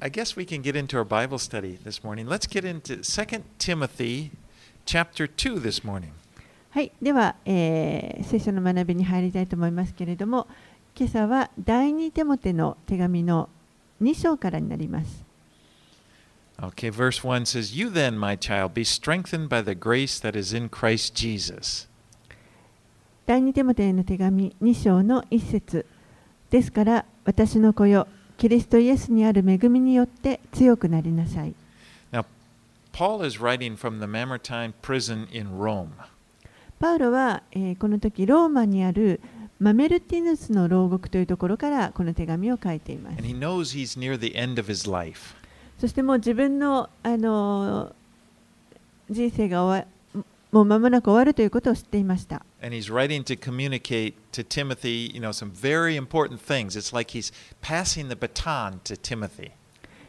[0.00, 2.28] I guess we can get into our Bible study this morning.
[2.28, 4.30] Let's get into 2 Timothy
[4.84, 6.12] chapter 2 this morning.
[6.70, 10.46] はい、では、えー聖書の学びに入りたいと思いますけれども、
[10.96, 13.48] 今朝は第二テモテの手紙の
[14.00, 15.24] 2章からになります。
[16.60, 20.68] Okay, verse 1 says, You then, my child, be strengthened by the grace that is in
[20.68, 21.88] Christ Jesus.
[23.26, 25.86] 第二テモテへの手紙2章の1節
[26.50, 28.06] ですから、私の子よ、
[28.38, 31.54] キリストイエスにある恵みによって強くなりなさい。
[32.12, 32.24] Now,
[32.92, 35.88] Paul is writing from the Mamertine prison in Rome.
[36.78, 39.20] パウロは、えーこの時ローマにある
[39.58, 43.26] マメルティヌスの牢獄というところからこの手紙を書いています And。
[43.26, 45.34] he knows he's near the end of his life.
[45.80, 47.92] そしてもう自分の、あのー
[49.10, 49.86] 人生が終わ
[50.50, 52.42] もう間もなく終わるということを知っていました。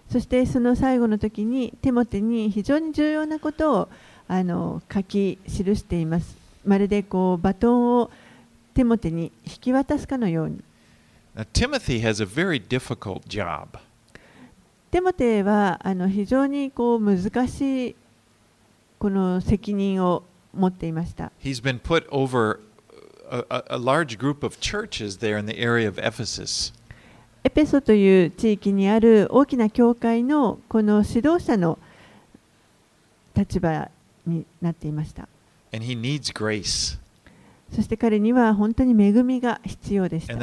[0.09, 3.89] そしてその最後の時に、テモテに非常に重要なことを
[4.29, 6.37] あの書き記しています。
[6.65, 8.11] まるでこうバトンを
[8.73, 10.63] テモテに引き渡すかのように。
[14.89, 17.95] テモテはあの非常にこう難しい
[18.99, 20.23] この責任を。
[20.53, 21.31] 持っていました。
[27.43, 31.79] エペソという地域にある大きな教会のこの指導者の
[33.35, 33.89] 立場
[34.25, 35.27] になっていました。
[37.73, 40.33] そして彼には本当に恵みが必要でした。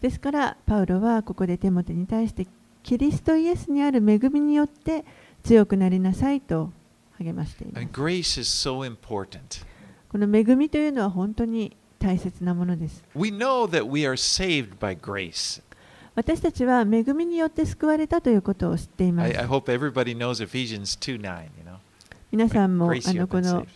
[0.00, 2.46] ですから、パウロはここでテモテに対して、
[2.82, 5.04] キリストイエスにある恵みによって、
[5.44, 6.72] 強くなりなさいと
[7.18, 7.82] 励ましています。
[10.10, 13.04] この恵みというのは本当に大切なものです。
[16.14, 19.32] 私たちは恵みによって救われたということを知っています。
[22.30, 23.66] 皆さんもあのこの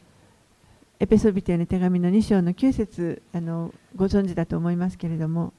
[1.01, 5.53] エペソビテの手紙の2章の9節あのご存知だと思いますけれども。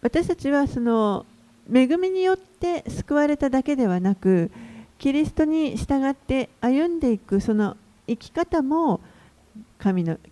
[0.00, 1.26] 私たちはその
[1.72, 4.50] 恵みによって救われただけではなく、
[4.98, 7.76] キリストに従って歩んでいくその
[8.06, 9.00] 生き方も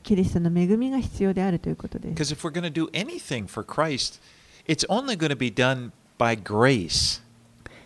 [0.02, 2.14] キリストの恵みが必要であるということです。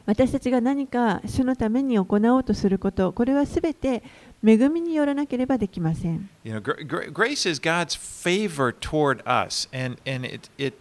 [0.07, 4.03] 私たちが何か主のために行おうとすること、これはすべて
[4.43, 6.31] 恵みによらなければできません。
[6.45, 10.75] You know, gr- gr- grace is God's favor toward us, and and it it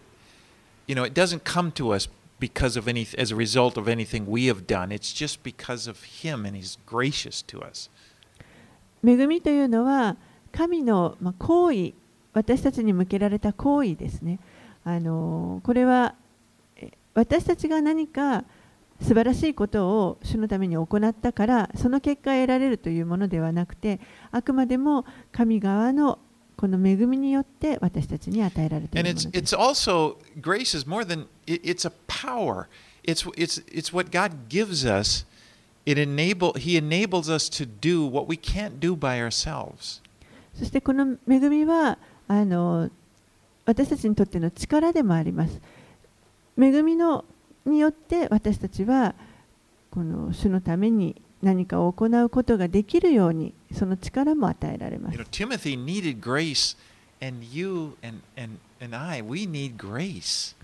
[0.86, 4.26] you know it doesn't come to us because of any as a result of anything
[4.26, 4.94] we have done.
[4.94, 7.90] It's just because of Him, and He's gracious to us.
[9.04, 10.16] 恵みというのは
[10.52, 11.92] 神のまあ行為
[12.32, 14.38] 私たちに向けられた行為ですね
[14.84, 16.14] あのこれは
[16.76, 18.44] え私たちが何か
[19.00, 24.00] 素晴らしいことを主のために行ったからその結果得られるというものではなくて
[24.30, 26.18] あくまでも神側の
[26.56, 29.56] この恵みによって私たちに与えられているものです。
[35.86, 40.02] It enable, he enables us to do what we can't do by ourselves.
[40.54, 41.96] そしてこの恵みは
[42.28, 42.90] あの
[43.64, 45.58] 私たちにとっての力でもあります。
[46.58, 47.24] 恵みの
[47.70, 49.14] によって私たちは
[49.90, 55.48] この主のために何かを行うことができるようにその力も与えられま You す know,。
[55.48, 56.76] Timothy needed grace,
[57.26, 60.54] and you and and and I we need grace.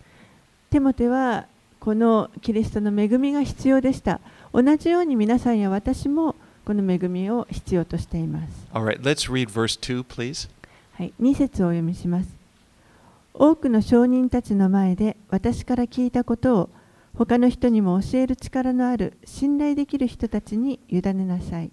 [0.70, 1.46] テモテは
[1.80, 4.20] このキリストの恵みが必要でした。
[4.52, 6.34] 同じように皆さんや私も
[6.64, 8.66] この恵みを必要としています。
[8.72, 10.50] Right, let's read verse 2, please.
[10.94, 12.28] はい、2節をお読みします。
[13.34, 16.70] 多くの証人たちの前で私から聞いたことを
[17.16, 21.70] 他の人にも教える力のある信頼できる人たちに委ねなさい。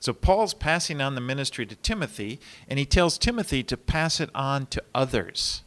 [0.00, 4.30] So Paul's passing on the ministry to Timothy, and he tells Timothy to pass it
[4.34, 5.64] on to others.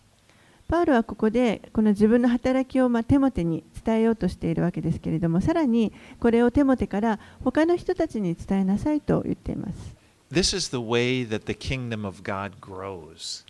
[0.67, 9.95] パウロはここでこの自分の働きをまあテモテに伝えようとしているわけですけれどもさらにこれをテモテから他の人たちに伝えなさいと言っています。
[10.31, 13.45] This is the way that the kingdom of God grows.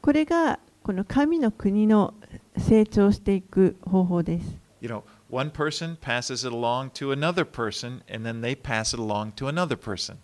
[0.00, 2.14] これがこの神の国の
[2.56, 4.56] 成長していく方法です。
[4.80, 9.32] You know, one person passes it along to another person, and then they pass it along
[9.34, 10.16] to another person.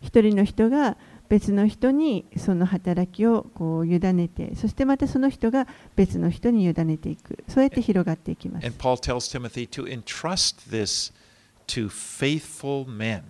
[0.00, 0.96] 一人の人が
[1.28, 5.66] 別の人にその働きをこう委ねてそしてまたその人が
[5.96, 11.12] 別の人に委ねていくそうやって広がっていきます And Paul tells Timothy to entrust this
[11.66, 13.22] to faithful men.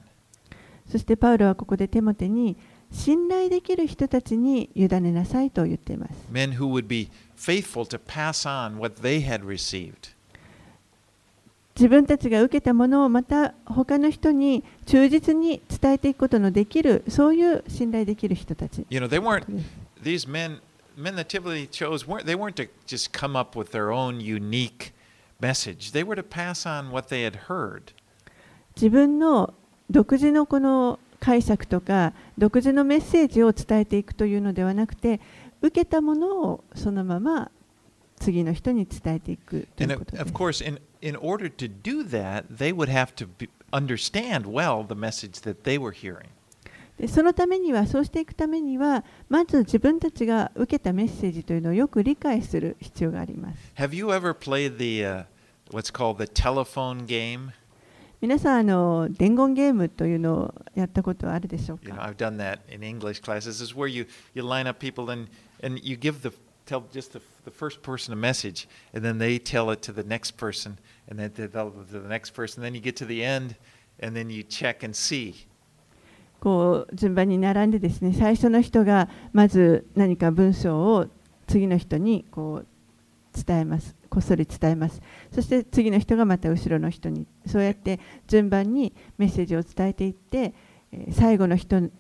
[0.91, 2.57] そしてパウロはここでテモテに
[2.97, 6.13] 信頼できる人たちに委ねなさいと言っています。
[6.33, 10.15] Men who would be faithful to pass on what they had received.
[11.77, 19.45] 自分たちが受けたものをまた他の人に忠実に伝えていくことのできるそういう信頼できる人たち You know, they weren't
[20.03, 20.61] these men
[20.97, 24.95] men that Timothy chose weren't they weren't to just come up with their own unique
[25.39, 25.93] message.
[25.93, 27.93] They were to pass on what they had heard.
[28.75, 29.53] 自分の
[29.91, 35.21] 独自のこの解釈とか独自のメッセージを伝えていくというのではなくて
[35.63, 37.51] 受けたものをそのまま
[38.19, 39.69] 次の人に伝えていく。
[47.07, 53.73] そのためには、そうしていくためには、まず自分たちが受けたメッセージというのをよく理解する必要があります。
[53.77, 55.27] Have you ever played the、
[55.71, 57.51] what's called the telephone game?
[58.21, 63.63] 皆さんあの伝言ゲームというのをやったことはあるでしょう You know, か I've done that in English classes.
[63.63, 65.29] Is where you, you line up people and,
[65.63, 66.33] and you give the
[66.67, 70.03] tell just the, the first person a message, and then they tell it to the
[70.03, 70.79] next person,
[71.09, 72.63] and then they tell it to the next person.
[72.63, 73.55] Then you get to the end,
[74.01, 75.47] and then you check and see.
[76.39, 81.07] こう順番に並んでですね最初の人がまず何か文章を
[81.47, 82.67] 次の人にこう
[83.45, 85.01] 伝えますこっそり伝えます
[85.33, 90.55] そして次の人がまた後ろの人にそうやって順番にメッセージを伝えていって
[90.93, 91.91] えー最後の人の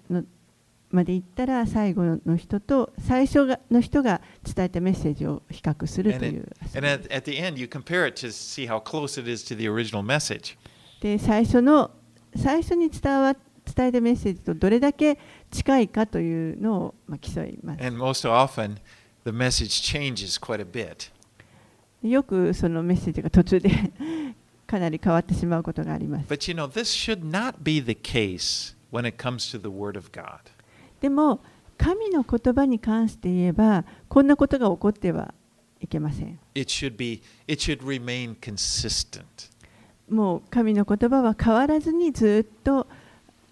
[0.91, 6.49] まで行ったら最後の人と最初がの人が伝えたメッセージを比較するという.
[11.01, 11.91] で最初の
[12.37, 13.35] 最初に伝わ
[13.75, 15.19] 伝えたメッセージとどれだけ
[15.51, 17.85] 近いかというのを、まあ、競います。
[17.85, 18.77] And most often,
[19.25, 21.11] the message changes quite a bit.
[22.11, 23.71] よくそのメッセージが途中で
[24.67, 26.27] かなり変わってしまうことがあります。
[26.29, 30.11] But you know, this should not be the case when it comes to the Word of
[30.13, 30.39] God.
[31.01, 31.41] でも
[31.79, 35.35] 神の言葉に関して言えばこんなことが起こっては
[35.81, 36.39] いけません。
[36.55, 39.25] It should be, it should remain consistent.
[40.09, 42.87] もう神の言葉は変わらずにずっと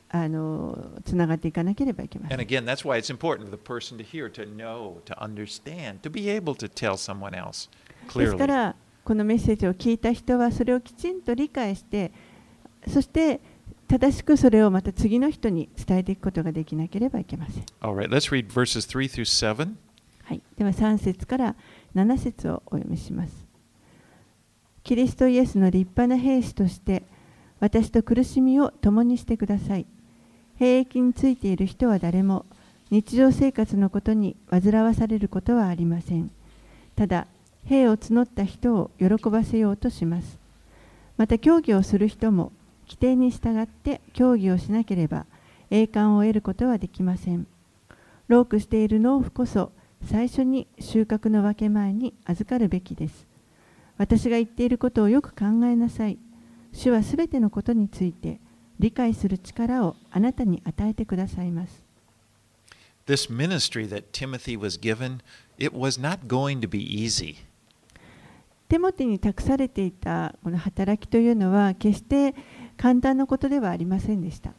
[0.09, 2.47] あのつながっていかなければいけませ And ん。
[2.47, 6.29] again, that's why it's important for the person to hear, to know, to understand, to be
[6.31, 7.69] able to tell someone else
[8.05, 12.13] ですか.らこのメッセージを聞いた人はそれをきちんと理解して
[12.89, 13.41] そして
[13.87, 17.65] 正しくそれをまた次の人に伝えていくことができなければいけません。
[17.81, 19.25] Right, let's read verses 3 through
[19.57, 19.75] 7.
[20.25, 21.57] はい、では3節から
[21.95, 23.47] 7節をお読みします。
[24.83, 27.03] キリストイエスの立派な兵士として
[27.61, 29.87] 私と苦しみを共にしてください。
[30.57, 32.47] 兵役についている人は誰も
[32.91, 36.31] 日常生活のことに煩わされることはありません。
[36.97, 37.27] ただ、
[37.67, 40.39] 兵を募った人を喜ばせようとします。
[41.17, 42.53] また、競技をする人も
[42.87, 45.27] 規定に従って競技をしなければ
[45.71, 47.47] 栄冠を得ることはできません。
[48.29, 49.73] ロークしている農夫こそ
[50.07, 53.27] 最初に収穫の分け前に預かるべきです。
[53.97, 56.19] 私が言っていることをよく考えなさい。
[56.73, 58.41] 主はすべてのことについて
[58.81, 61.83] 理解する力をあなたに与えてくださいます。
[63.07, 65.21] This ministry that Timothy was given,
[65.59, 67.37] it was not going to be easy.
[68.69, 72.35] テモテに託されていたこの働きというのは決して
[72.77, 74.53] 簡単なことではありませんでした。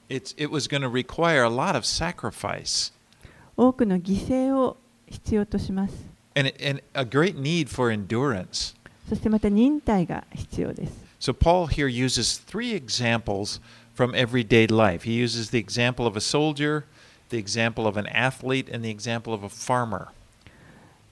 [3.58, 6.16] 多くの犠牲を必要とします。
[6.36, 8.76] and, and a great need for endurance.
[9.10, 11.06] そしてまた忍耐が必要です。
[11.20, 13.62] So Paul here uses three examples
[13.96, 15.04] from everyday life.
[15.04, 16.84] He uses the example of a soldier,
[17.30, 20.10] the example of an athlete, and the example of a farmer.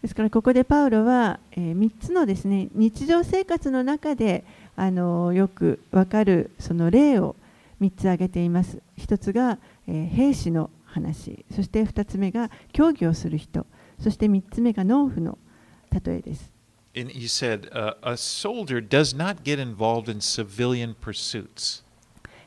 [0.03, 4.43] ですからここでパウロは、えー3つのですね日常生活の中で
[4.75, 7.37] あのよくわかるその例を
[7.79, 8.79] 3つ挙げています。
[8.97, 13.65] 1つが、えー兵士の話、そして2つ目が競技をする人、
[13.97, 15.37] そして3つ目が農夫の
[15.91, 16.51] 例えです。
[16.95, 21.81] And he said, uh, a soldier does not get involved in civilian pursuits.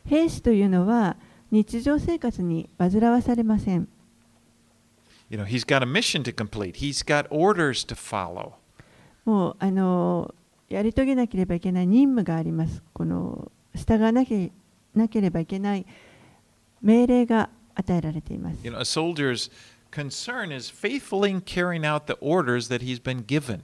[0.04, 1.16] 兵士というのは
[1.50, 3.88] 日常生活に煩わされません。
[5.28, 6.76] You know, he's got a mission to complete.
[6.76, 8.54] He's got orders to follow.
[9.24, 10.34] もうあの
[10.68, 12.82] やり遂げなければいけない任務があります。
[12.92, 14.52] この従わなけ
[14.94, 15.86] なければいけない
[16.80, 18.58] 命令が与えられています。
[18.64, 19.50] You know, a soldier's
[19.90, 23.62] concern is faithfully in carrying out the orders that he's been given.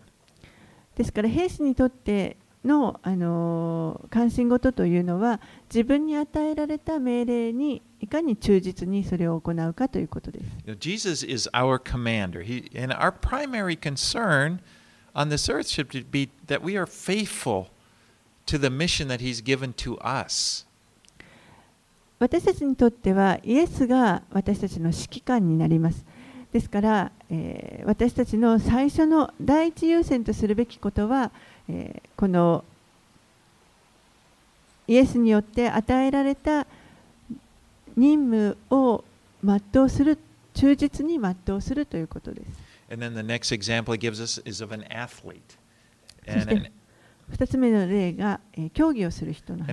[0.96, 5.40] ですから兵士にとってのあの関心事というのは
[5.72, 10.76] 自分に与えられた命令にいかに忠実にそれを行うかということです。
[10.78, 12.42] Jesus is our commander.
[12.42, 14.60] He, and our primary concern
[15.14, 17.66] on this earth should be that we are faithful
[18.46, 20.66] to the mission that he's given to us.
[22.18, 26.04] 私たちにとってはイエスが私たちの指揮官になります。
[26.52, 31.32] ですから、えー私たちの最初の第一優先とするべきことは、
[32.16, 32.64] この
[34.86, 36.66] イエスによって与えられた
[37.96, 39.04] 任務を、
[40.54, 42.50] 忠実に全うするということです。
[47.32, 49.66] 2つ目の例が、えー、競技をする人の話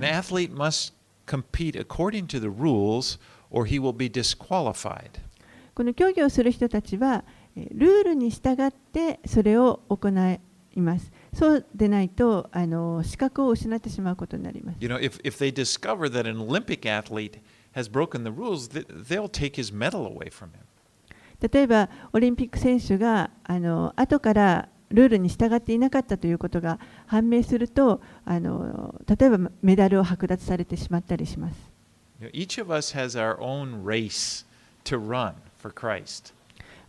[5.74, 7.24] この競技をする人たちは
[7.56, 11.12] ルールに従ってそれを行います。
[11.32, 14.76] そうでないとあの資格を失ってしまうことになります。
[14.80, 17.38] You know, if, if they discover that an Olympic athlete
[17.74, 20.60] has broken the rules, th- they'll take his medal away from him.
[21.40, 31.56] 例えばオリンピック選手があの後からルールに従っていなかったということが判明するとあの例えばメダルを剥奪されてしまったりします。
[32.32, 34.44] Each of us has our own race
[34.84, 36.34] to run for Christ.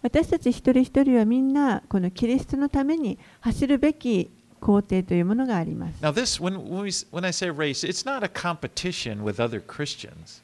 [0.01, 6.01] 私たち一人一人はみんなこのキリストのために走るべき工程というものがあります。
[6.01, 10.41] Now, this, when, when, we, when I say race, it's not a competition with other Christians.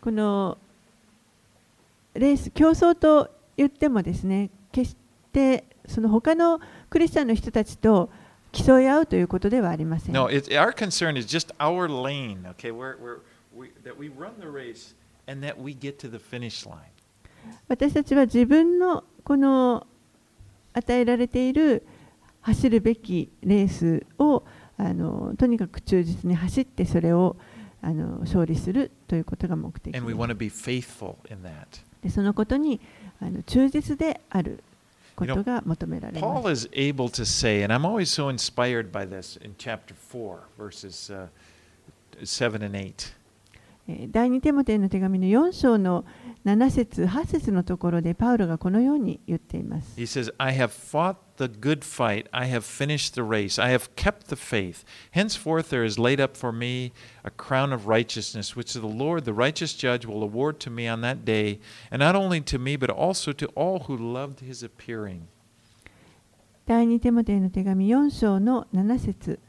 [0.00, 0.56] この
[2.14, 4.96] レース競争と言ってもですね決し
[5.32, 8.10] てその他のクリスチャンの人たちと
[8.52, 10.14] 競い合うということではありません。
[10.14, 13.18] No, it, our concern is just our lane, okay, where, where
[13.56, 14.94] we, that we run the race
[15.28, 16.78] and that we get to the finish line.
[17.68, 19.86] 私たちは自分のこの
[20.72, 21.86] 与えられている
[22.40, 24.44] 走るべきレースを
[24.76, 27.36] あのとにかく忠実に走ってそれを
[27.82, 30.04] あの勝利するということが目的です。
[32.08, 32.80] そのことに
[33.20, 34.64] あの忠実である
[35.16, 36.20] ことが求められる。
[36.20, 41.12] Paul is able to say, and I'm always so inspired by this in chapter 4, verses
[42.24, 43.19] 7 and 8.
[43.89, 46.05] えー第2テモテへの手紙の4章の
[46.45, 49.99] 7節8節のところでパウロがこのように言っています。
[49.99, 53.89] He says, I have fought the good fight, I have finished the race, I have
[53.95, 54.83] kept the faith.
[55.11, 59.33] Henceforth there is laid up for me a crown of righteousness, which the Lord, the
[59.33, 61.59] righteous judge, will award to me on that day,
[61.91, 65.27] and not only to me, but also to all who loved his appearing.
[66.67, 69.39] 第2テモテへの手紙4章の7節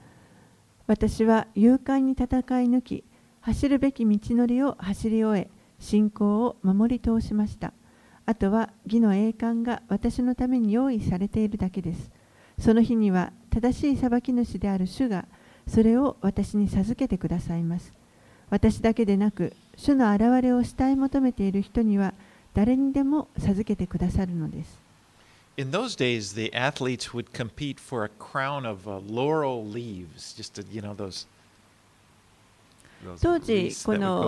[0.87, 2.27] 私は勇敢に戦
[2.63, 3.05] い抜き、
[3.42, 7.74] 走るべき道のりを走り終え、信仰を守り通しました。
[8.26, 12.12] あとは義の栄冠が私のために用意されているだけです。
[12.60, 15.26] その日には正しい裁き主である主が
[15.68, 17.94] それを私に授けてくださいます。
[18.52, 22.14] 私だけでなく、主の現れを慕い求めている人には
[22.54, 24.80] 誰にでも授けてくださるのです。
[25.58, 30.66] In those days, the athletes would compete for a crown of uh, laurel leaves, just to,
[30.72, 31.28] you know, those,
[33.22, 34.22] 当時この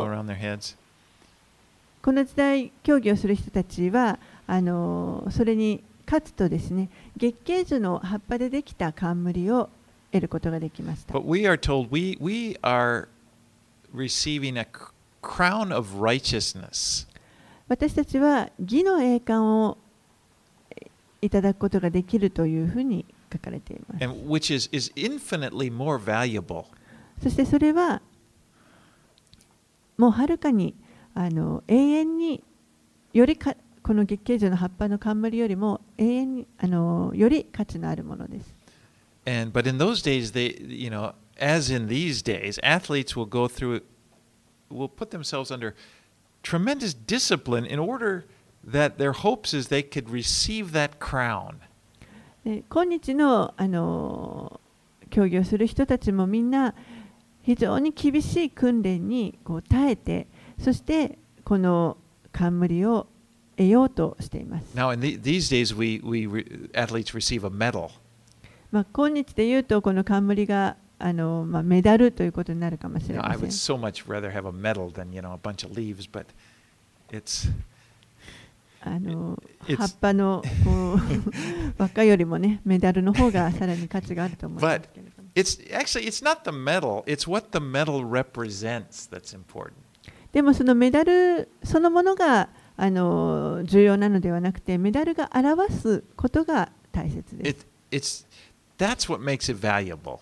[2.02, 9.70] この時代競技をする人たちはあのそれに勝つとですね月桂樹の葉っぱでできた冠を
[10.12, 11.14] 得ることができました。
[11.14, 13.08] But we are told we, we are
[13.96, 14.68] receiving a
[15.22, 17.08] crown of righteousness.
[17.68, 19.78] 私たちは義の栄冠を
[21.22, 24.06] いただくことができるというふうに書かれています。
[27.24, 28.02] そしてそれは
[29.98, 30.76] もうはるかに
[31.14, 32.44] あの永遠に
[33.14, 38.56] よりかこの月桂樹の葉っぱの冠よりも永遠にあのより価値のあるものです
[39.26, 43.48] and but in those days they you know as in these days athletes will go
[43.48, 43.84] through
[44.70, 45.76] will put themselves under
[46.42, 48.26] tremendous discipline in order
[48.66, 51.58] that their hopes is they could receive that crown
[52.44, 54.60] で今日のあの
[55.10, 56.74] 競技をする人たちもみんな
[57.44, 61.98] 非常に厳しい訓練にこう耐えてそしてこの
[62.32, 63.08] 冠を
[63.56, 64.76] 得ようとしています。
[64.76, 66.26] now in the, these days we, we
[66.74, 67.90] athletes receive a medal
[68.72, 73.52] まあ、今日で言うとこの冠があの、まあ、メダルということになるかもしれま I せん would。
[73.52, 76.26] so much rather have a medal than you know a bunch of leaves but
[77.12, 77.52] it's
[78.82, 79.42] あの
[79.78, 81.00] 葉っぱのこう
[81.78, 85.13] 輪っかよりもねメダルの方がさらに価値があると思いますけれども。
[85.36, 89.74] It's actually it's not the medal it's what the medal represents that's important
[90.32, 98.26] でもそのメダルそのものがあの重要なのではなくてメダルが表すことが大切です it, it's
[98.78, 100.20] that's what makes it valuable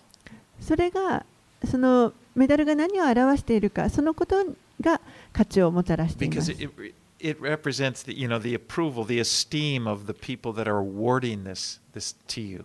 [0.60, 1.24] それが
[1.64, 4.36] そのメダルが何を表しているかそのこと
[4.80, 5.00] が
[5.32, 11.44] 価値をもたらしています it represents the you know the approval the esteem of the people that are awarding
[11.44, 12.64] this this to you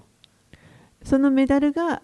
[1.03, 2.01] そのメダルが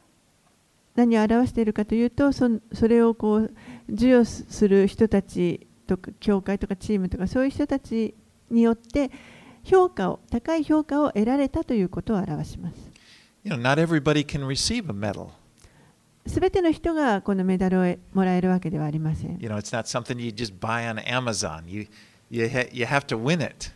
[0.95, 3.53] 何を表しているかというとそそれをこう
[3.89, 8.13] 授与する人たちとか教会とかチームとかそういう人たち
[8.50, 9.12] によって
[9.63, 12.75] 評価を高い評価を得られたということを表します。
[13.43, 15.29] You know, not everybody can receive a medal.
[16.25, 19.38] すべての人がこのメダルをもらえるわけではありません。
[19.39, 21.63] You know, it's not something you just buy on Amazon.
[21.67, 21.88] You,
[22.29, 23.71] you, ha you have to win it.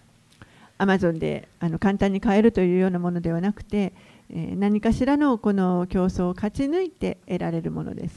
[0.78, 3.92] アマゾンであの簡単に買えるというようなものではなくて、えー、
[4.30, 8.16] 何かしらのこの競争を勝ち抜いて得られるものです。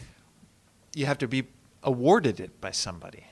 [0.95, 1.47] You have to be
[1.83, 3.23] awarded it by somebody.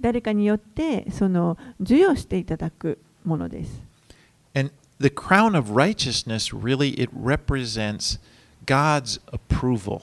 [0.00, 3.82] 誰かによってその授与していただくものです。
[4.54, 8.20] And the crown of righteousness really it represents
[8.66, 10.00] God's approval.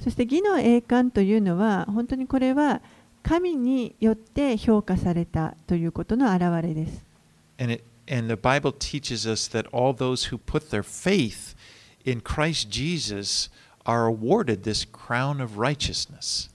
[0.00, 2.80] そして義の栄冠というのは本当にこれは
[3.22, 7.04] 神によって評価されたということの表れです。
[7.58, 11.55] And, it, and the Bible teaches us that all those who put their faith
[12.03, 13.49] in Christ Jesus
[13.85, 16.49] are awarded this crown of righteousness.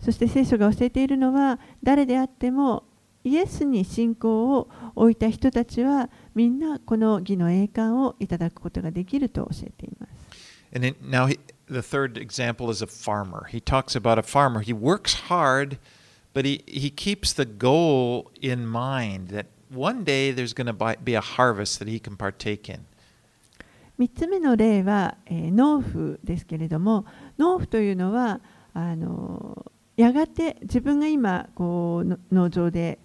[0.00, 2.84] そして聖書が教えているのは誰であっても
[3.24, 10.12] イエスに信仰を置いた人たちはみんなこの義の栄冠をいただくことができると教えています。
[10.74, 13.46] And it, now he, the third example is a farmer.
[13.48, 14.62] He talks about a farmer.
[14.62, 15.78] He works hard,
[16.32, 21.15] but he, he keeps the goal in mind that one day there's going to be
[21.15, 22.85] a harvest that he can partake in.
[23.99, 27.05] 3つ目の例は、えー、農夫ですけれども
[27.39, 28.41] 農夫というのは
[28.73, 32.99] あのやがて自分が今こう農場で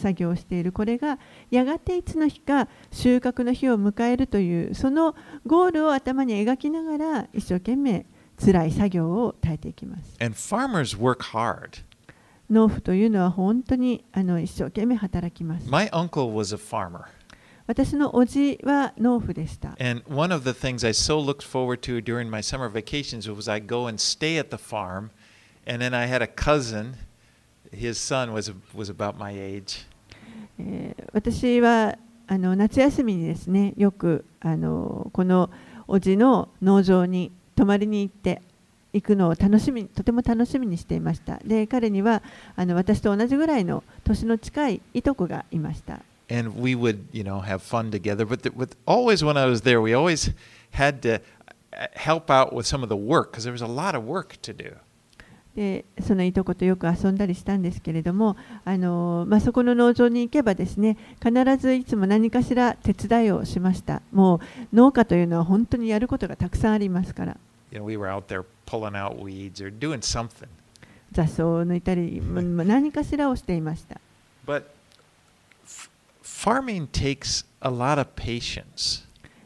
[0.00, 1.18] 作業しているこれが
[1.50, 5.14] やがていつの日か収穫の日を迎えるというその
[5.46, 8.06] ゴールを頭に描きながら一生懸命
[8.42, 10.16] 辛い作業を耐えていきます。
[10.20, 11.82] And farmers work hard.
[12.50, 15.70] 農夫というのは本当にあの一生懸命働きます。
[15.70, 17.04] My uncle was a farmer.
[17.66, 19.76] 私のおじは農夫でした。
[19.78, 23.64] And one of the things I so looked forward to during my summer vacations was I
[23.64, 25.10] go and stay at the farm,
[25.64, 26.94] and then I had a cousin,
[27.72, 29.86] his son was, was about my age.
[31.12, 31.96] 私は
[32.26, 35.50] あの夏休みにですね、よくあのこの
[35.86, 38.42] おじの農場に泊まりに行って、
[38.92, 41.38] 行くのを楽しみとても楽しみにしていました。
[41.44, 42.22] で、彼には
[42.56, 46.00] あの私と同じぐらいの年の近いいとこがいました。
[46.32, 48.24] And we would, you know, have fun together.
[48.24, 50.32] But the, with, always when I was there, we always
[50.72, 51.20] had to
[51.94, 54.54] help out with some of the work because there was a lot of work to
[54.54, 54.76] do.
[55.54, 64.40] でそのいとことよく遊んだりしたんですけれどもあの、まあ、そこの農場に行けばですね必ずいつも何かしら手伝いをしましたもう
[64.72, 67.36] 農家というのは本当にやることがたくさんありますから
[67.70, 70.48] you know, we were out there pulling out weeds or doing something.
[71.12, 74.00] 雑草を抜いたり、何かしらをしていました。
[74.46, 74.64] But
[76.22, 79.04] farming takes a lot of patience.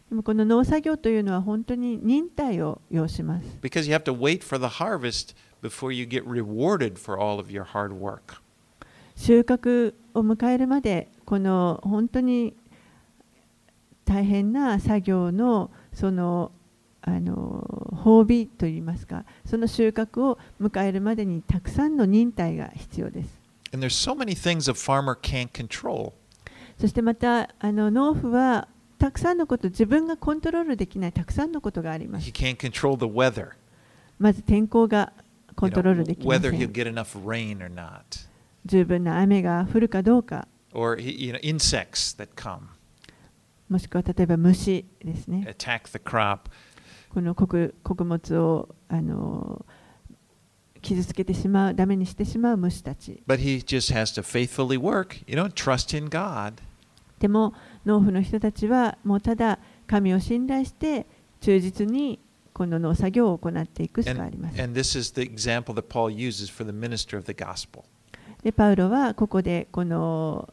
[0.09, 3.47] でもこの農作業というのは本当に忍耐を要します。
[3.63, 7.65] Because you have to wait for the harvest before you get rewarded for all of your
[7.65, 8.41] hard work.
[9.17, 12.55] 収穫を迎えるまでこの本当に
[14.05, 16.53] 大変な作業のその
[17.07, 23.41] あの褒美といいますか、その収穫を迎えるまでにたくさんの忍耐が必要です。
[23.73, 24.15] So、
[26.79, 32.33] そしてまたあの農夫はたくさんのこと、自分がコントロールできないたくさんのことがあります。
[34.19, 35.13] まず天候が
[35.57, 36.59] コントロールできません。
[36.59, 38.01] You know,
[38.65, 40.49] 十分な雨が降るかどうか。
[40.73, 42.61] Or, you know, insects that come.
[43.69, 45.45] もしくは例えば虫ですね。
[45.47, 46.51] Attack the crop.
[47.15, 49.65] この穀穀物をあの
[50.83, 53.23] 傷つけてしまう、ダメにしてしまう虫たち。
[53.29, 56.55] But he just has to faithfully work, you know, trust in God.
[57.21, 57.55] でも、
[57.87, 61.07] 農夫の人たちはもうただ神を信頼して
[61.41, 62.19] 忠実に
[62.53, 64.65] この農作業を行っていくしかありません。
[64.65, 67.85] And, and this is the example that Paul uses for the minister of the gospel.
[68.43, 70.53] で、パウロはここでこの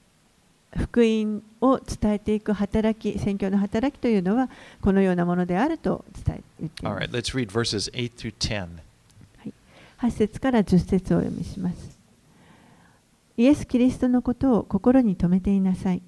[0.78, 4.50] 福音を伝えていく働き、宣教の働きというのは
[4.82, 7.04] このようなものであると伝え言っています。
[7.04, 7.12] Right,
[10.00, 12.00] 8節から10節をお読みします。
[13.38, 16.02] イエス・キリストのことを心に留めていなさい。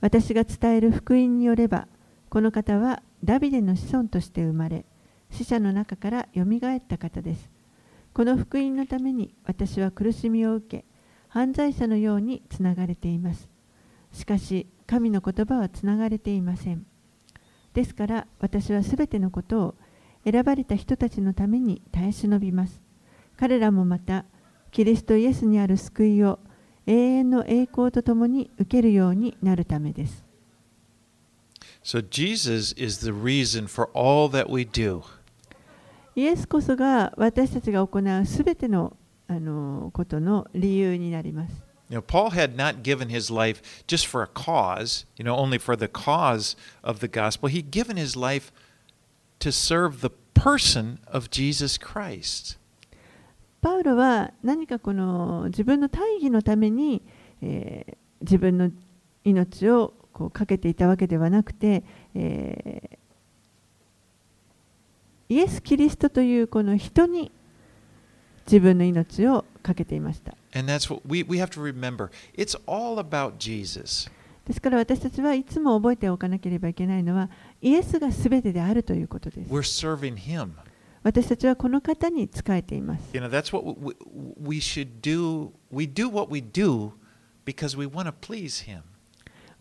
[0.00, 1.88] 私が伝える福音によれば、
[2.30, 4.84] この方はダビデの子孫として生まれ、
[5.30, 7.50] 死者の中からよみがえった方です。
[8.14, 10.84] この福音のために私は苦しみを受け、
[11.28, 13.48] 犯罪者のようにつながれています。
[14.12, 16.86] しかし神の言葉はつながれていません
[17.78, 19.74] ですから私はすべてのことを
[20.28, 22.80] 選ばれた人たちのために耐え忍びます
[23.36, 24.24] 彼らもまた
[24.72, 26.40] キリストイエスにある救いを
[26.86, 30.24] 永遠の栄光とともに受けるようになるためです。
[31.84, 35.02] So Jesus is the reason for all that we do.
[36.16, 38.96] イエスこそが私たちが行うすべての
[39.28, 41.67] あのことの理由になります。
[41.88, 45.74] You know, Paul had not given his life just for a cause, you know, only for
[45.74, 47.48] the cause of the gospel.
[47.48, 48.52] He'd given his life
[49.40, 52.58] to serve the person of Jesus Christ.
[53.60, 57.02] パウロは何かこの自分の大義のために、
[57.42, 58.72] えー自分の
[59.22, 62.98] 命をこうかけていたわけではなくて、えー
[65.30, 67.30] イエス・キリストというこの人に
[68.46, 70.37] 自分の命をかけていました。
[70.53, 72.09] And that's what we, we have to remember.
[72.35, 74.09] It's all about Jesus.
[74.45, 77.29] ですから私たちはいつも覚えておかなければいけないのは
[77.61, 79.49] イエスが全てであるということです。
[79.49, 80.51] We're serving him.
[81.01, 83.09] 私たちはこの方に仕えています。
[83.13, 83.95] You know, that's what we,
[84.41, 85.51] we should do.
[85.71, 86.91] We do what we do
[87.45, 88.81] because we want to please him.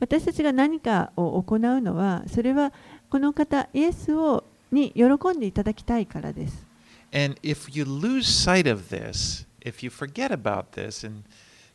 [0.00, 2.72] 私たちが何かを行うのはそれは
[3.08, 5.04] この方イエスをに喜
[5.36, 6.66] んでいただきたいからです。
[7.14, 11.23] And if you lose sight of this, if you forget about this, and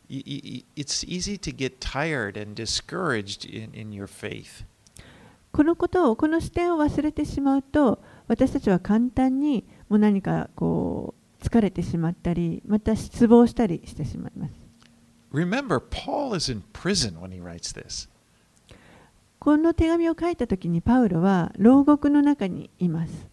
[0.08, 4.64] y- y- y- it's easy to get tired and discouraged in, in your faith.
[5.52, 14.52] このことをこの視点を忘れてしまうと私たちは簡単にもう何かこう疲れてしまったりまた失望したりしてしまいます。
[15.30, 18.08] Remember, Paul is in prison when he writes this.
[19.42, 23.26] この手紙を書いた時にパウロは牢獄の中にいます。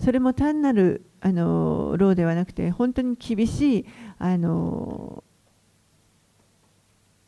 [0.00, 3.86] それも単なるあの牢ではなくて、本当に厳しい
[4.18, 5.22] あの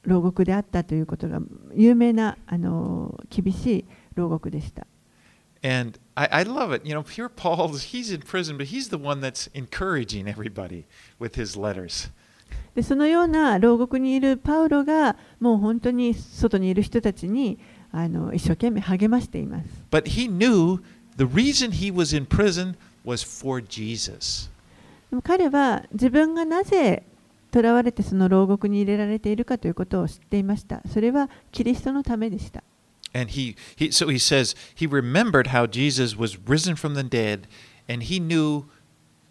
[0.02, 1.38] 牢獄であったということが
[1.72, 3.84] 有名なあの厳しい
[4.16, 4.88] 牢獄でした。
[6.14, 6.84] I, I love it.
[6.84, 10.84] You know, here Paul, he's in prison, but he's the one that's encouraging everybody
[11.18, 12.10] with his letters.
[12.74, 17.58] でそのような牢獄にいるパウロがもう本当に外にいる人たちに
[17.90, 19.68] あの一生懸命励ましています。
[19.90, 20.80] But he knew
[21.16, 24.50] the reason he was in prison was for Jesus.
[25.10, 27.02] でも彼は自分がなぜ
[27.52, 30.80] 囚われてその牢獄に入れられているかということを知っていました。
[30.88, 32.62] それはキリストのためでした。
[33.13, 37.47] And he, he so he says he remembered how Jesus was risen from the dead,
[37.87, 38.65] and he knew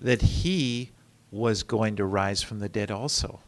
[0.00, 0.90] that he
[1.30, 3.40] was going to rise from the dead also.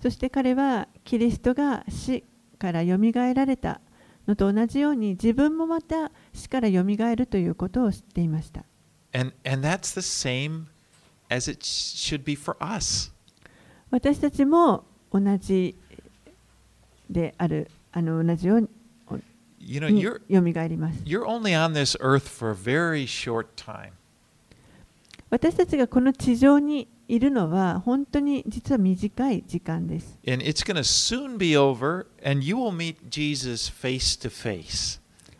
[0.00, 2.24] そして彼はキリストが死
[2.58, 3.80] からよみがえられた
[4.26, 8.64] のと同じように自分もまた死からよみがえるということを知っていました。
[9.12, 10.66] And and that's the same
[11.30, 13.12] as it sh- should be for us.
[13.90, 15.76] 私たちも同じ
[17.08, 18.68] である、あの同じように
[25.29, 30.17] 私たちがこの地上にいるのは本当に実は短い時間です。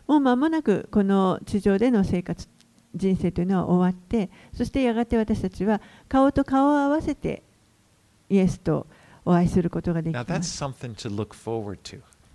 [0.06, 2.48] もう間もなくこの地上での生活、
[2.94, 7.42] 人生というのは終わって、そしてやがて私たちは顔と顔を合わせて
[8.28, 8.86] イエスと
[9.24, 10.26] お会いすることができます。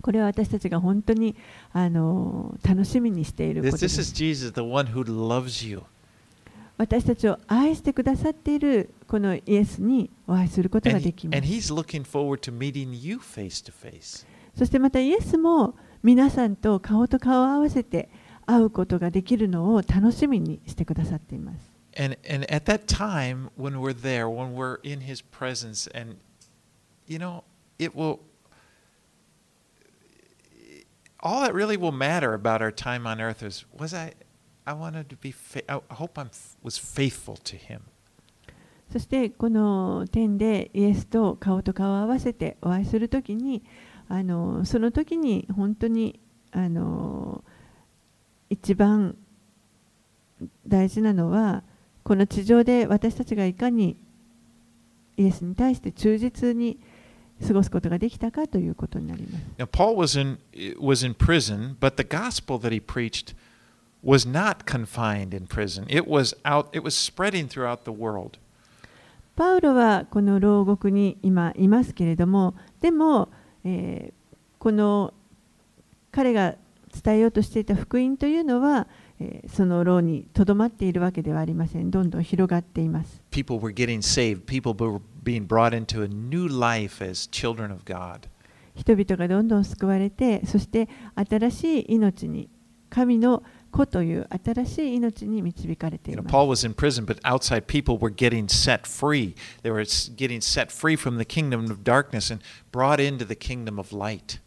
[0.01, 1.35] これは私たちが本当に
[1.73, 4.13] あの楽しみにしていることで this is す。
[4.13, 5.81] Jesus, the one who loves you.
[6.77, 11.53] 私たちを愛してくださっているこのイエスにお会いすることができま and す。
[11.53, 14.25] he's looking forward to meeting you face to face.
[14.57, 18.09] そしてまたイエスも皆さんと顔と顔を合わせて
[18.45, 21.75] 会うことができるのを楽しみにしてくださっています。
[21.97, 26.17] And, and at that time, when we're there, when we're in his presence, and,
[27.07, 27.43] you know,
[27.79, 28.19] it will,
[31.25, 34.13] all that really will matter about our time on earth is, was I,
[34.65, 36.25] I wanted to be, fa- I hope I
[36.61, 37.81] was faithful to him.
[38.91, 43.63] そしてこの点でイエスと顔と顔を合わせてお会いするときに
[44.07, 46.19] あのその時に本当に
[46.51, 47.43] あの
[48.47, 49.17] 一番
[50.67, 51.63] 大事なのは
[52.03, 53.97] この地上で私たちがいかに
[55.17, 56.79] イエスに対して忠実に
[57.45, 59.45] 過ごすことができたかということになります。
[59.57, 60.37] Now, Paul was in,
[60.79, 63.35] was in prison, but the gospel that he preached
[64.03, 65.85] was not confined in prison.
[65.89, 68.39] It was out, it was spreading throughout the world.
[69.35, 73.29] パウロはこの牢獄に今いますけれどもでも、
[73.63, 74.25] えー
[74.57, 75.13] この
[76.11, 76.55] 彼が
[77.03, 78.95] 伝えようとしていた福音というのは、えー
[79.47, 84.45] その牢にとどまっているわけではありませんどんどん広がっています People were getting saved.
[84.45, 88.27] People were being brought into a new life as children of God.
[88.75, 92.49] 人々がどんどん救われてそして新しい命に
[92.89, 99.35] 神の子という新しい命に導かれています Paul was in prison, but outside people were getting set free.
[99.63, 99.83] They were
[100.15, 104.39] getting set free from the kingdom of darkness and brought into the kingdom of light.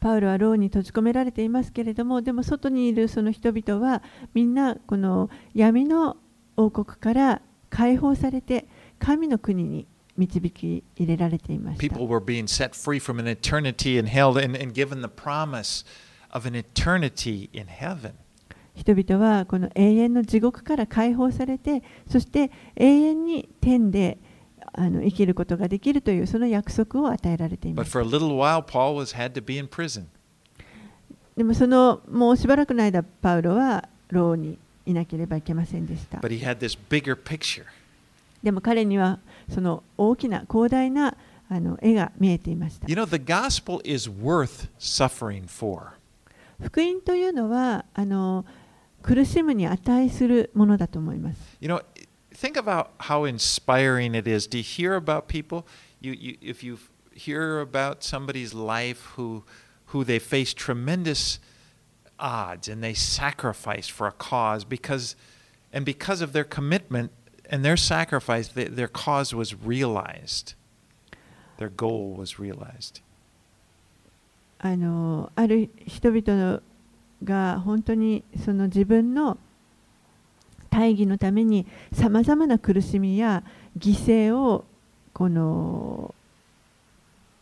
[0.00, 4.02] パウロは牢に閉じ込められていますけれどもでも外にいるその人々は
[4.34, 6.16] みんなこの闇の
[6.56, 8.66] 王国から解放されて
[8.98, 9.86] 神の国に
[10.16, 15.84] 導き入れられていました People were being set free from an eternity in hell and, and given the promise
[16.32, 18.12] of an eternity in heaven.
[18.74, 24.18] 人々はこの永遠の地獄から解放されてそして永遠に天で
[24.72, 27.90] あの生きることができるというその約束を与えられています。
[31.36, 36.18] でもそのもうしばらくの間、パウロは牢にいなければいけませんでした。
[38.42, 39.18] でも彼には
[39.52, 41.16] その大きな広大な
[41.48, 42.86] あの絵が見えていました。
[46.62, 48.44] 福音というのはあの
[49.02, 51.38] 苦しむに値するものだと思います。
[52.39, 54.47] think about how inspiring it is.
[54.47, 55.65] Do you hear about people?
[55.99, 56.79] You, you, if you
[57.13, 59.43] hear about somebody's life who,
[59.87, 61.39] who they face tremendous
[62.19, 65.15] odds and they sacrifice for a cause because,
[65.71, 67.11] and because of their commitment
[67.49, 70.55] and their sacrifice, th their cause was realized.
[71.57, 73.01] Their goal was realized.
[74.59, 76.61] あのある人々
[77.23, 79.37] が本当にその自分の
[80.70, 83.42] 大義のためにさまざまな苦しみや
[83.78, 84.64] 犠牲を
[85.12, 86.14] この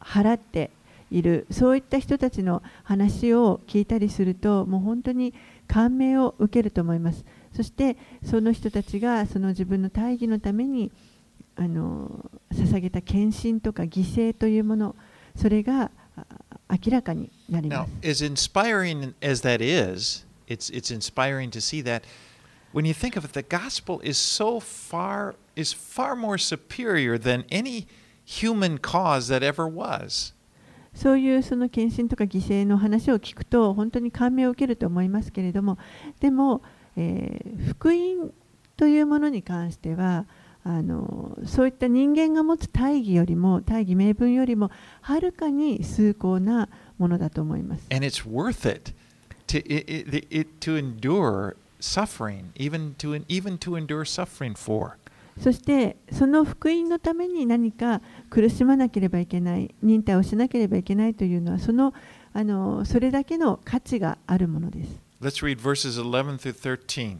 [0.00, 0.70] 払って
[1.10, 5.34] いるそういった人たちの話を聞いたりするともう本当に
[5.66, 7.24] 感銘を受けると思います。
[7.54, 10.90] そしてその人たちがその自分の大義のために
[11.56, 14.94] あの捧げた献身とか犠牲というもの
[15.34, 15.90] それが
[16.70, 20.26] 明らかになりま Now, す as inspiring as that is,
[22.78, 27.44] when you think of it, the gospel is so far, is far more superior than
[27.50, 27.88] any
[28.24, 30.32] human cause that ever was.
[30.94, 35.78] そういうその献身とか犠牲の話を聞くと本当に感銘を受けると思いますけれども
[36.20, 36.62] でも、
[36.96, 38.32] えー福音
[38.76, 40.26] というものに関しては
[40.64, 47.86] あのそういった人間が持つ大義よりも大義名分よりもはるかに崇高なものだと思います。
[47.90, 48.92] And it's worth it
[49.48, 54.92] to, it, it, it, to endure suffering, even to, even to endure suffering for.
[55.40, 61.94] そしてその福音のために何か苦しまなければいけない忍耐をしなければいけないというのはその
[62.32, 65.00] あのそれだけの価値があるものです。
[65.22, 67.18] Let's read verses 11 through 13.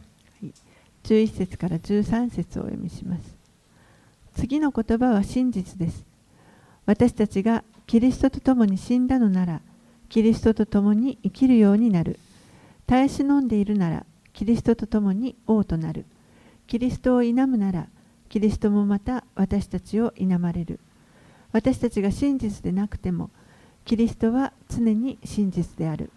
[1.03, 3.21] 11節から13節をお読みします。
[4.35, 6.05] 次の言葉は真実です。
[6.85, 9.61] 私たちがキリストと共に死んだのなら、
[10.09, 12.19] キリストと共に生きるようになる。
[12.87, 14.05] 耐え忍んでいるなら、
[14.39, 16.05] キリストと共に王となる。
[16.65, 17.89] キリストを否むなら、
[18.29, 20.79] キリストもまた私たちを否まれる。
[21.51, 23.31] 私たちが真実でなくても、
[23.83, 26.09] キリストは常に真実である。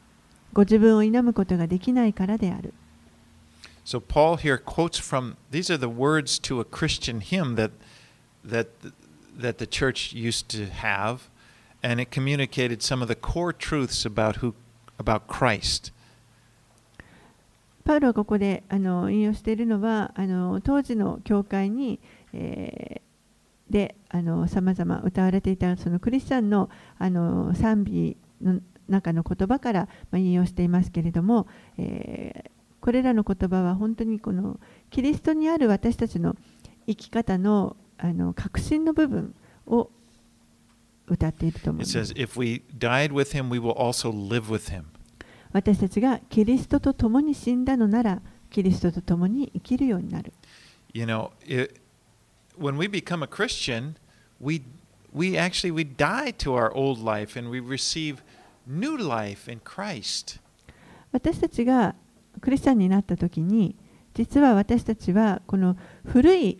[0.52, 2.72] ご自分を否むことができないからである。
[3.84, 7.72] So Paul here quotes from these are the words to a Christian hymn that
[8.48, 8.68] that
[9.36, 11.22] that the church used to have,
[11.82, 14.54] and it communicated some of the core truths about who
[14.96, 15.90] about Christ.
[17.84, 22.00] パウロはここであの引用しているのはあの当時の教会に、
[22.32, 23.02] えー
[23.70, 23.96] で
[24.48, 26.68] さまざま歌われていたそのクリスチャンの
[26.98, 31.46] あの賛美の中の言葉から、まあ、引用していますけれども、
[31.78, 32.50] えー
[32.82, 34.58] これらの言葉は本当にこの
[34.90, 36.34] キリストにある私たちの
[36.88, 39.34] 生き方のあの革新の部分
[39.68, 39.88] を
[41.06, 44.86] 歌っていると思い It ます says, "If we died with him, we will also live with him."
[45.52, 50.32] 私たちがキリストと共に死んだのならキリストと共に生きるようになる
[50.94, 51.80] You know, it,
[52.58, 53.94] when we become a Christian,
[54.40, 54.62] we
[55.14, 58.22] we actually we die to our old life and we receive
[58.66, 60.40] new life in Christ.
[61.12, 61.94] 私たちが
[62.40, 63.76] クリスチャンになった時に
[64.14, 66.58] 実は私たちはこの古い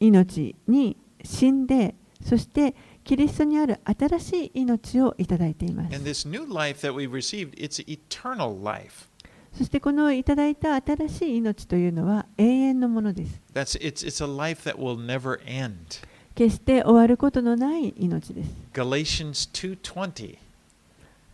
[0.00, 2.74] 命に死んでそして
[3.04, 9.08] キリストにある新しい命をいただいています And this new life that we've received, it's eternal life.
[9.56, 16.02] そしてこのいただいた新しい命というのは永遠のものです That's it's it's a life that will never end.
[16.34, 20.38] 決して終わることのない命です Galatians 2:20.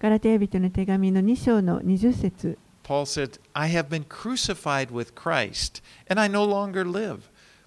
[0.01, 7.21] ガラテヤ人の手紙の2章の20節 Paul said, "I have been crucified with Christ, and I no longer live,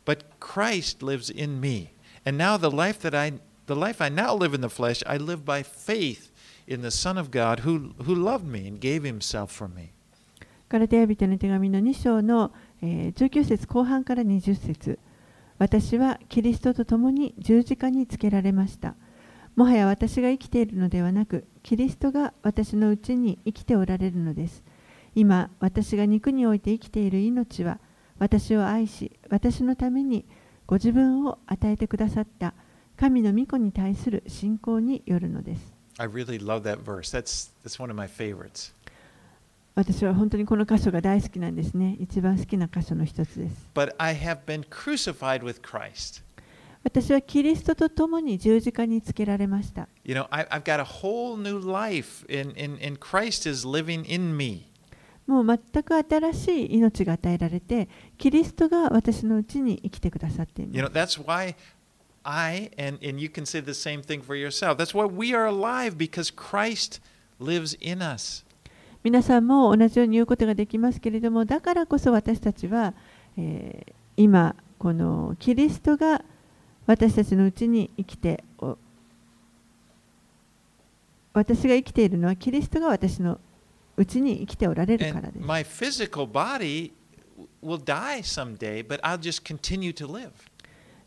[0.05, 1.93] but Christ lives in me.
[2.25, 5.17] And now the life that I the life I now live in the flesh, I
[5.17, 6.31] live by faith
[6.67, 9.91] in the Son of God who who loved me and gave himself for me."
[10.69, 14.97] ガラテヤ人の手紙の2章の、えー19節後半から20節
[15.59, 18.95] 私はキリストと共に十字架につけられました。
[19.55, 24.63] もはや私が生きているのではなく、キリストが私のうちに生きておられるのです。
[25.13, 27.79] 今、私が肉において生きている命は、
[28.17, 30.25] 私を愛し、私のために
[30.65, 32.55] ご自分を与えてくださった
[33.03, 35.73] 神の御子に対する信仰によるのです。
[35.97, 37.11] I really love that verse.
[37.11, 38.73] That's that's one of my favorites.
[39.75, 41.97] 私は本当にこの箇所が大好きなんですね。
[41.99, 43.69] 一番好きな箇所の一つです。
[43.75, 46.23] But I have been crucified with Christ.
[46.85, 49.89] 私はキリストと共に十字架につけられました。
[50.05, 54.37] You know, I, I've got a whole new life, and, and, and Christ is living in
[54.37, 54.69] me.
[55.27, 61.19] もう全く新しい命が与えられて、キリストが私のうちに生きてくださってい You ま know, す。
[61.19, 61.53] that's why
[62.23, 65.45] I, and, and you can say the same thing for yourself, that's why we are
[65.45, 66.99] alive because Christ
[67.39, 68.43] lives in us.
[69.03, 72.93] 皆さんも同じように言うことができますけれども、だからこそ私たちは、
[73.37, 76.23] えー今、このキリストが
[76.85, 78.77] 私たちのうちに生きて、お
[81.33, 83.39] 私が生きているのはキリストが私の
[83.97, 85.45] うちに生きておられるからです。
[85.45, 86.91] my physical body
[87.63, 90.29] will die someday, but I'll just continue to live.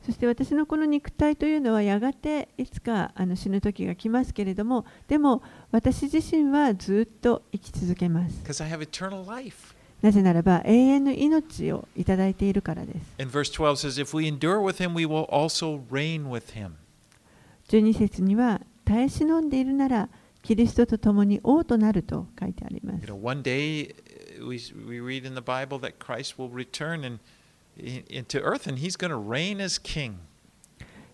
[0.07, 5.42] そして私のこの肉体というのはやがていつかあの死ぬ時が来ますけれどもでも
[5.73, 8.40] 私自身はずっと生き続けます.
[10.03, 16.73] なぜならば永遠の命をいただいているからです And verse 12 says, If we endure with him, we will also reign with him.
[17.69, 20.09] 12節には耐え忍んでいるなら
[20.42, 23.16] キリストと共に王となると書いてあります You know,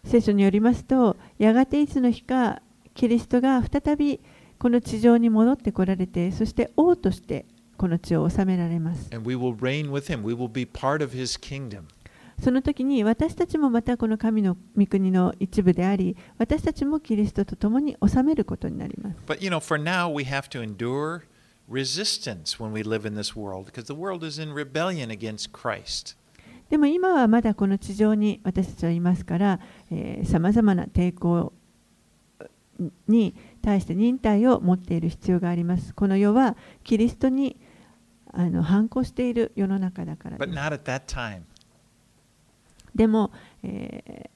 [0.05, 2.63] 聖書によりますと、やがていつの日か、
[2.95, 4.21] キリストが再び
[4.59, 7.47] この地上に戻ってこられて、そして王として
[7.77, 9.09] この地を治められます。
[12.41, 19.17] その時に私たちもまたこの神の御国の一部であり、私たちもキリストと共に治めることになります。
[26.73, 29.61] でも今はまだこの地上に私たちはいますから、
[30.25, 31.53] さまざまな抵抗
[33.07, 35.95] に対して忍耐を持っている必要があります。
[35.95, 37.59] この世はキリストに
[38.33, 40.39] あの反抗している世の中だから
[42.95, 43.33] でも、
[43.63, 44.31] え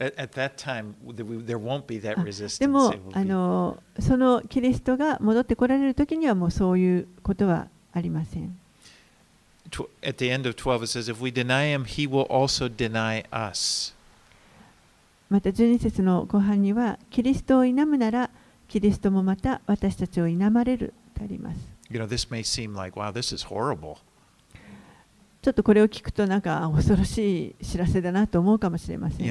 [0.00, 2.58] At, at that time, there won't be that ー resistance.
[2.58, 8.58] でもあのそのキリストが戻ってこられる時にはもうそういうことはありません。
[10.02, 13.94] at the end of 12 it says if we deny him he will also deny us.
[15.30, 18.30] また12節の後半にはキリストを否むなら
[18.68, 20.92] キリストもまた私たちを否まれる。
[21.14, 21.58] とあります。
[21.90, 23.96] You know, this may seem like, wow, this is horrible.
[25.42, 29.26] ちょっとこれを聞くとなんか恐ろしい知らせだなと思うかもしれません。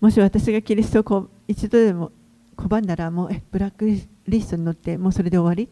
[0.00, 2.12] もし私がキリストをこう一度でも
[2.56, 3.86] 拒んだらもうブラック
[4.28, 5.68] リストに乗ってもうそれで終わり？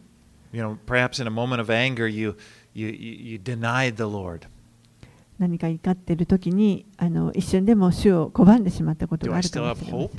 [0.54, 2.36] You know, perhaps in a moment of anger, you,
[2.74, 4.46] you, you, denied the Lord.
[5.38, 10.10] 何か怒っている時にあの一瞬でも主を拒んでしまったことがあるかもしれません?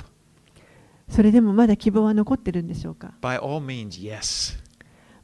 [1.08, 4.58] それでもまだ希望は残ってるんでしょうか By all means, yes.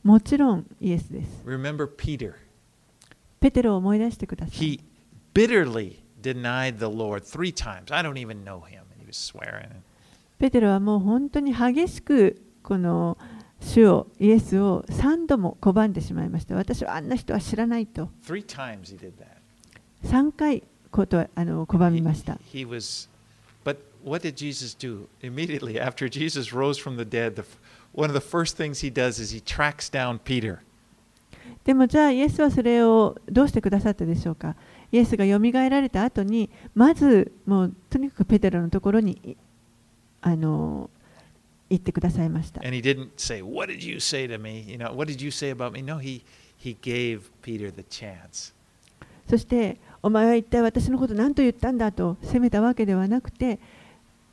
[0.03, 1.43] もちろんイエスです。
[1.45, 2.33] Remember Peter.
[3.39, 4.57] ペテロを思い出してください。
[4.57, 4.81] He
[5.35, 7.95] bitterly denied the Lord three times.
[7.95, 8.79] I don't even know him.
[8.81, 9.69] And he was swearing.
[10.39, 13.19] ペテロはもう本当に激しくこの
[13.63, 16.55] 主をイエスを3度も拒んでしまいました。
[16.55, 18.11] 私はあんな人は知らないと。
[20.05, 22.39] 3回ことあの拒みました。
[31.65, 34.57] でもじゃあ、イエスはそれをどうしてくださったでしょうか？
[34.91, 39.37] イエスがよみがえられた後に、まず、もうとにかくペテロのところに
[40.21, 40.91] あの
[41.73, 42.61] 行ってくださいました。
[42.61, 44.65] And he didn't say, What did you say to me?
[44.69, 45.83] You know, what did you say about me?
[45.83, 46.23] No, he,
[46.57, 48.53] he gave Peter the chance.
[49.29, 53.59] そしてお前は一体私のこと何と言ったんだと責めたわけではなくて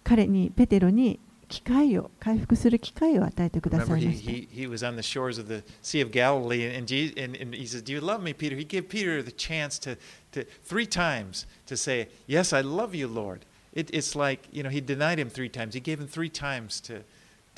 [0.03, 4.31] 彼にペテロに機会を回復する機会を与えてくだ Remember, さい he, ました。
[4.31, 7.65] he, he was on the shores of the Sea of Galilee, and, Jesus, and, and he
[7.65, 8.55] says, Do you love me, Peter?
[8.55, 9.97] He gave Peter the chance to,
[10.33, 13.45] to three times to say, Yes, I love you, Lord.
[13.73, 15.73] It, it's like, you know, he denied him three times.
[15.73, 17.03] He gave him three times to,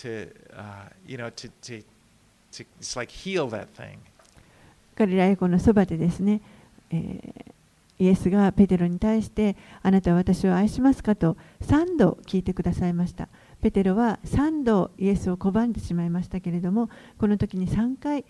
[0.01, 1.83] to uh, you know, to, to,
[2.51, 3.99] to, it's like heal that thing.
[4.95, 6.41] ガリラヤ湖のそばでですね、
[6.91, 7.51] えー
[7.99, 11.15] イエスがペテロに対してあなたは私を愛しますか？
[11.15, 13.29] と3度聞いてくださいました
[13.61, 16.89] ペテロは3度イエスを拒んでしまいましたけれども
[17.19, 18.25] この時に3回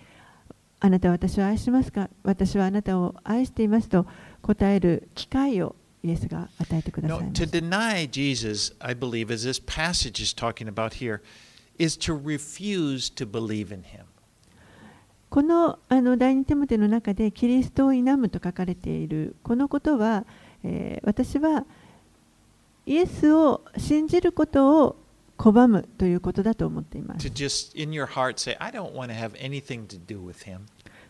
[0.82, 4.06] あなたは私を愛しますか私はあなたを愛していますと
[4.42, 7.58] 答える機会をイエスが与えてください No, ま to した。
[7.58, 11.22] deny Jesus, I believe, as this passage is talking about here,
[15.30, 20.26] この,あの第二手モテの中でキリストをいなむと書かれているこのことは、
[20.64, 21.66] えー、私は
[22.86, 24.96] イエスを信じることを
[25.38, 27.26] 拒むということだと思っています。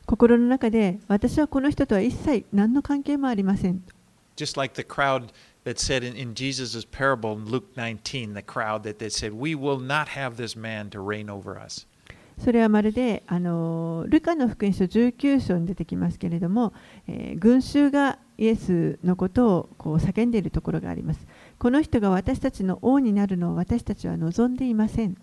[0.05, 3.83] 心の中で私はこの人とは一切何の関係もありません。
[5.64, 9.80] that said in, in Jesus' parable in Luke 19, the crowd that they said, We will
[9.80, 11.86] not have this man to reign over us.
[12.38, 16.74] それはまるであのルカの福音書19章に出てきますけれども、
[17.08, 21.26] えー群衆がイエスのことをこう叫んでいるところがあります。
[21.58, 25.16] この人が私たちの王になるのを私たちは望んでいません。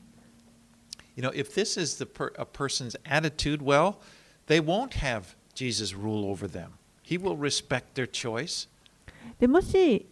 [1.16, 3.98] You know, if this is the per, a person's attitude, well,
[4.48, 6.72] they won't have Jesus rule over them.
[7.04, 8.68] He will respect their choice.
[9.40, 10.08] でもし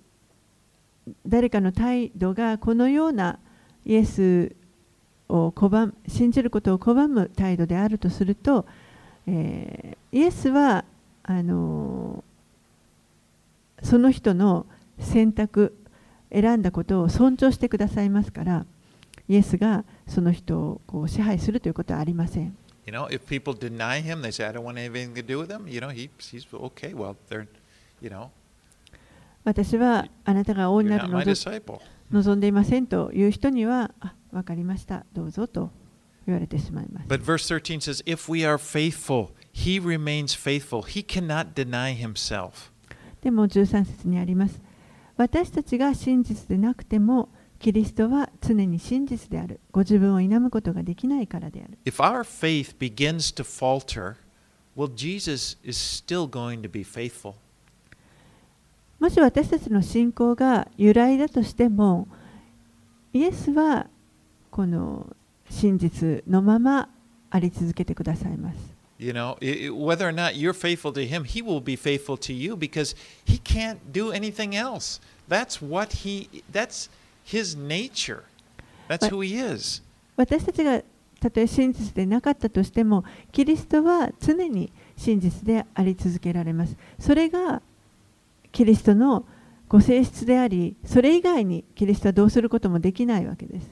[1.27, 3.39] 誰かの態度がこのような
[3.85, 4.55] イエス
[5.29, 8.67] を拒む信じることを拒む態度であるとすると、
[9.27, 10.87] えーイエスは
[11.25, 12.25] あの
[13.83, 14.65] その人の
[14.99, 15.77] 選択
[16.33, 18.65] 選んだことを尊重してくださいますから
[19.29, 22.57] イエスがその人をこう支配するということはありません。
[22.87, 22.95] You
[28.11, 28.29] know,
[29.47, 31.81] 私はあなたが王になるのを.
[32.11, 35.71] 望んでいませんという人には、あ分かりました、どうぞと
[36.27, 37.07] 言われてしまいます。
[37.07, 40.83] But verse 13 says, If we are faithful, he remains faithful.
[40.83, 42.73] He cannot deny himself.
[43.23, 44.61] でも13節にあります。
[45.17, 47.29] 私たちが真実でなくても、
[47.61, 49.61] キリストは常に真実である。
[49.71, 51.79] ご自分を否むことができないからである。
[51.85, 54.17] If our faith begins to falter,
[54.77, 57.35] well, Jesus is still going to be faithful.
[58.99, 62.09] もし私たちの信仰が由来だとしても、
[63.13, 63.87] イエスは
[64.51, 65.15] この
[65.51, 66.89] 真実のまま
[67.31, 68.77] あり続けてくださいます。
[68.99, 69.37] You know,
[69.75, 73.39] whether or not you're faithful to him, he will be faithful to you because he
[73.39, 75.03] can't do anything else.
[75.29, 76.89] That's what he that's
[77.23, 78.23] his nature.
[78.89, 79.83] That's who he is.
[80.17, 80.83] 私たちが
[81.21, 86.77] たとえ真実でなかったとしても、キリストは常に真実であり続けられます。
[86.99, 87.61] それが
[88.57, 89.27] キリストの
[89.69, 93.71] ご性質であり、それ以外にキリストはどうすることもできないわけです。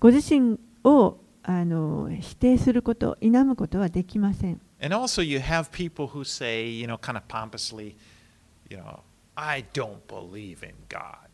[0.00, 4.60] ご自身をあの否定すること、否むことはできません。
[4.82, 7.94] And also you have people who say, you know, kind of pompously,
[8.68, 8.98] you know,
[9.36, 11.28] I don't believe in God.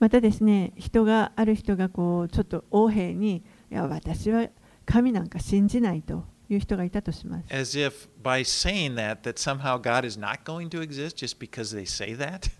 [0.00, 3.36] またですね、人がある人がこうちょっと横柄に、
[3.70, 4.48] いや私は
[4.84, 7.54] 神なんか信じないという人がいたとします。
[7.54, 11.84] As if by saying that that somehow God is not going to exist just because they
[11.84, 12.50] say that.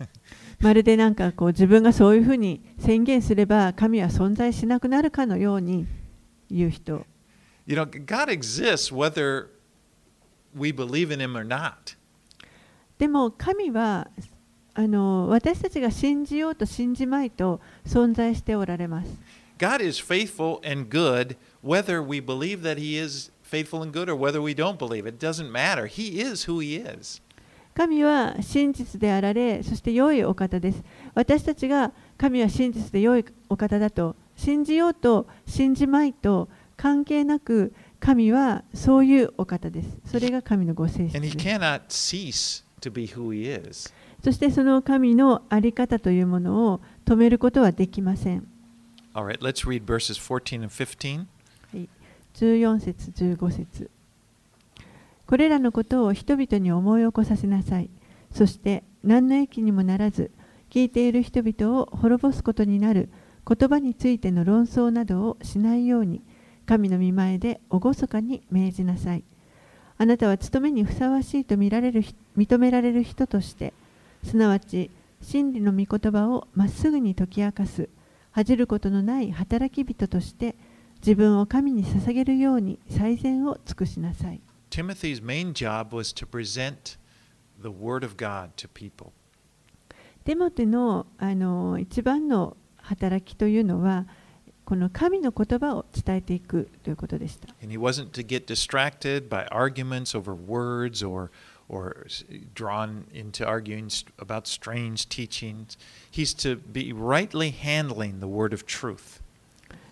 [0.59, 5.85] まるでなんかこう自分がそういうふうに宣言すれば神は存在しなくなるかのように
[6.49, 7.05] 言う人
[7.67, 9.49] you know, God exists whether
[10.55, 11.95] we believe in him or not.
[12.97, 14.07] でも神は
[14.73, 19.09] あの私たちが信じようと信じまいと存在しておられます
[19.59, 24.15] God is faithful and good whether we believe that he is faithful and good or
[24.15, 25.87] whether we don't believe it doesn't matter.
[25.87, 27.21] He is who is.
[27.73, 30.83] 神は真実であられ、そして良いお方です。
[31.13, 39.97] 私たちが神は真実で良いお方だと信じようと信じまいと関係なく神はそういうお方です。
[40.05, 41.37] それが神のご性質です。
[44.23, 48.47] そしてその神のあり方というものを止めることはできません。
[49.13, 51.27] All let's read verses 14 and 15.
[52.37, 53.89] 14節15節。
[55.25, 57.89] これらのことを人々に思い起こさせなさい。
[58.31, 60.29] そして何の益にもならず
[60.69, 63.09] 聞いている人々を滅ぼすことになる
[63.47, 66.21] 言葉についての論争などをしないように
[66.67, 69.23] 神の御前で厳かに命じなさい。
[69.97, 72.03] あなたは務めにふさわしいと見られる
[72.37, 73.73] 認められる人として
[74.23, 74.91] すなわち
[75.23, 77.89] 真理の御言葉をまっすぐに解き明かす
[78.31, 80.55] 恥じることのない働き人として
[81.00, 84.40] 自分を神に捧げるように最善を尽くしなさい。
[84.70, 86.96] Timothy's main job was to present
[87.60, 89.10] the Word of God to people.
[90.24, 94.06] テモテのあの一番の働きというのは、
[94.64, 97.48] この神の言葉を伝えていくということでした。
[97.62, 101.30] And he wasn't to get distracted by arguments over words or,
[101.68, 102.24] or s-
[102.54, 105.76] drawn into arguing st- about strange teachings.
[106.10, 109.20] He's to be rightly handling the Word of truth.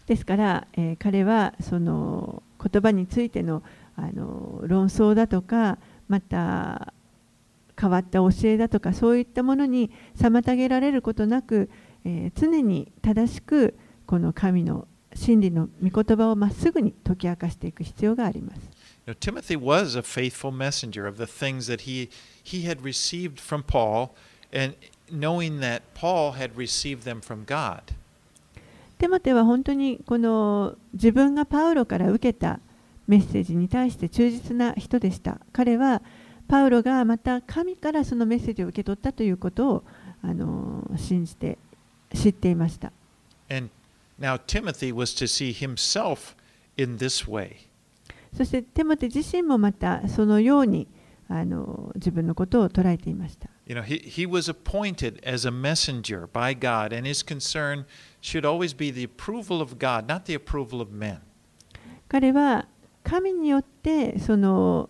[0.06, 3.62] ですから、えー彼はその言葉についての
[3.96, 5.78] あの論争だとか、
[6.08, 6.94] また
[7.80, 11.70] 変わった教えだとかそういったものに妨げられることなく、
[12.06, 13.76] えー、常に正しく
[14.06, 18.62] この神の真理の御言葉をまっすぐに解き明かしていく必要があります。
[19.08, 22.10] You know, Timothy was a faithful messenger of the things that he,
[22.44, 24.16] he had received from Paul,
[24.52, 24.76] and
[25.12, 27.94] knowing that Paul had received them from God.
[28.98, 32.60] テモテは本当にこの自分がパウロから受けた
[33.08, 35.40] メッセージに対して忠実な人でした。
[35.52, 36.02] 彼は
[36.48, 39.84] パウロがまた神からそのメッセージを受け取ったということを
[40.22, 41.58] あの信じて
[42.14, 42.92] 知っていました。
[43.50, 43.70] And
[44.20, 46.36] now Timothy was to see himself
[46.78, 47.68] in this way.
[48.36, 50.88] そしてテモテ自身もまたそのように
[51.28, 53.50] あの自分のことを捉えていました。
[53.68, 57.86] You know, he, he was appointed as a messenger by God, and his concern
[58.26, 58.44] should
[62.08, 62.68] 彼は
[63.04, 64.90] 神によってその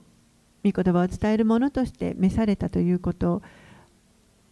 [0.63, 3.41] 御言葉を伝えるものとして召されたということを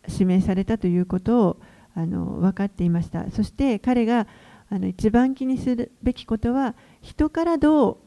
[0.10, 1.58] 指名されたということを
[1.96, 3.32] あの分かっていました。
[3.32, 4.28] そして彼が
[4.70, 7.98] あの一番気にするべきことは人からどう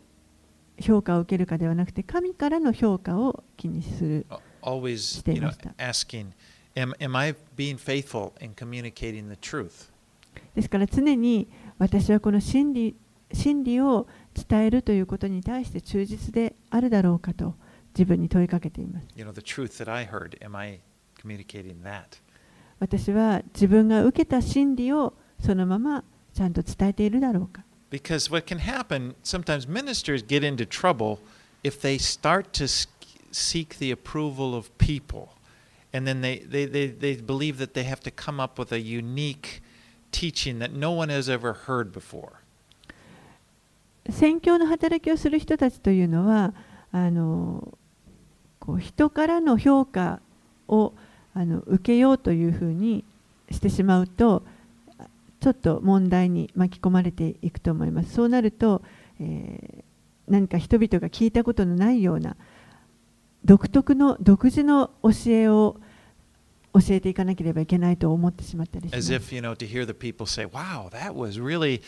[0.82, 4.26] 評価を受けるかではなくて神からの評価を気にする。
[4.98, 5.70] していました。
[5.70, 6.32] Always, you know, asking,
[6.74, 7.16] am, am
[10.54, 12.96] ですから常に私はこの真理
[13.32, 17.54] 真理を伝えるということに対して忠実であるだろうかと
[17.94, 19.06] 自分に問いかけています。
[19.16, 20.36] You know, heard?
[22.78, 31.18] 私は自分が受けた真理をそのままちゃんと伝えているだろうか Because what can happen, sometimes ministers get into trouble
[31.62, 32.66] if they start to
[33.32, 35.28] seek the approval of people.
[35.92, 38.80] And then they, they, they, they believe that they have to come up with a
[38.80, 39.62] unique
[40.16, 42.32] teaching that no one has ever heard before.
[44.08, 46.54] 宣教の働きをする人たちというのは
[46.92, 47.76] あの
[48.60, 50.20] こう人からの評価
[50.68, 50.92] を
[51.34, 53.04] あの受けようというふうに
[53.50, 54.42] してしまうと
[55.40, 58.14] ちょっと問題に巻き込まれていくと思います。
[58.14, 58.82] そうなると、
[59.20, 59.82] えー、
[60.28, 62.36] 何か人々が聞いたことのないような
[63.44, 65.76] 独特の独自の教えを
[66.80, 69.14] 教えていかなければいけないと思ってしまったりします。
[69.14, 71.80] As if, you know, to hear the people say, wow, that was really,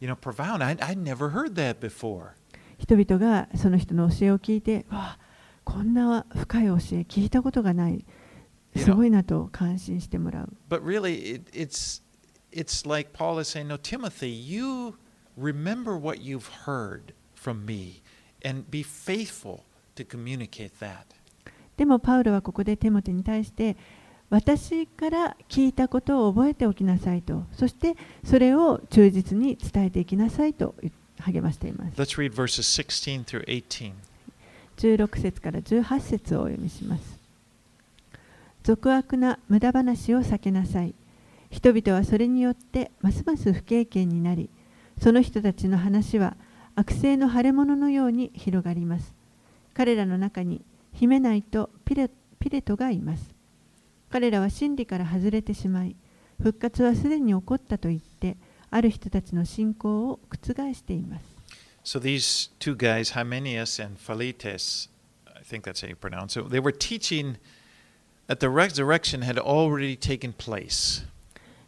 [0.00, 0.62] you know, profound.
[0.62, 2.30] I, I never heard that before.
[2.78, 5.18] 人々がその人の教えを聞いて、わあ、
[5.64, 6.76] こんな深い教え
[7.08, 8.04] 聞いたことがない。
[8.76, 10.52] すごいなと感心してもらう。
[10.68, 12.02] But really, it, it's
[12.52, 14.96] it's like Paul is saying, No, Timothy, you
[15.36, 18.02] remember what you've heard from me
[18.44, 19.64] and be faithful
[19.96, 21.06] to communicate that.
[21.76, 23.76] でもパウロはここでテモテに対して
[24.28, 30.74] 私から聞いたことを覚えておきなさいとそしてそれを忠実に伝えていきなさいと
[31.20, 32.00] 励ましています。
[32.00, 33.92] Let's read verses 16 through 18.
[34.76, 37.18] 16節から18節をお読みします。
[38.62, 40.94] 俗悪な無駄話を避けなさい。
[41.50, 44.50] 人々はそれによってますます不経験になり
[45.00, 46.36] その人たちの話は
[46.74, 49.14] 悪性の腫れ物のように広がります
[49.74, 50.62] 彼らの中に
[50.92, 53.35] ヒメナイとピレピレトがいます
[54.10, 55.96] 彼らは真理から外れてしまい
[56.38, 58.36] 復活はすでに起こったと言って
[58.70, 61.36] ある人たちの信仰を覆しています
[61.84, 64.88] So these two guys, Hymenius and Philetus,
[65.26, 67.36] I think that's how you pronounce it, they were teaching
[68.26, 71.06] that the resurrection had already taken place.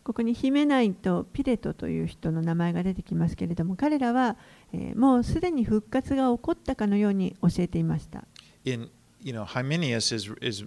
[0.02, 4.36] ここにヒメナイとピレトという人の名前が出てきますけれども彼らは、
[4.72, 8.24] えー、もうすでに復活が起こったかのように教えていました。
[8.64, 8.90] In,
[9.22, 10.64] you know, Hymenius is, is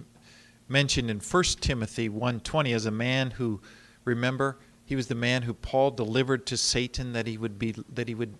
[0.72, 3.60] mentioned in 1 Timothy 1:20 as a man who,
[4.04, 8.08] remember, he was the man who Paul delivered to Satan that he would be that
[8.08, 8.32] he would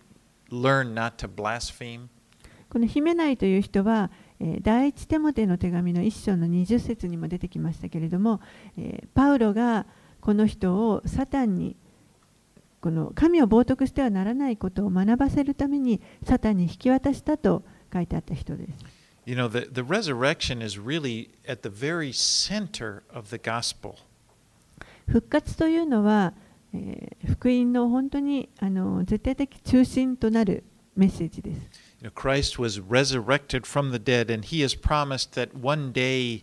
[0.51, 2.09] learn not to blaspheme.
[2.71, 4.11] このヒメナイという人は、
[4.41, 8.41] え、第一テモテの手紙の一章の20節にも出てきましたけれども、
[8.79, 9.87] え、パウロが
[10.23, 11.77] この人をサタンに
[12.81, 17.63] この神を冒涜してはならないことを学ばせるためにサタンに引き渡したと
[17.93, 19.02] 書いてあった人です。
[19.25, 23.97] You know, the, the resurrection is really at the very center of the gospel.
[25.07, 26.33] 復活というのは、
[26.75, 30.65] えー、福音の本当にあの絶対的中心となる
[30.97, 31.61] メッセージです。
[32.03, 36.43] You know, Christ was resurrected from the dead, and he has promised that one day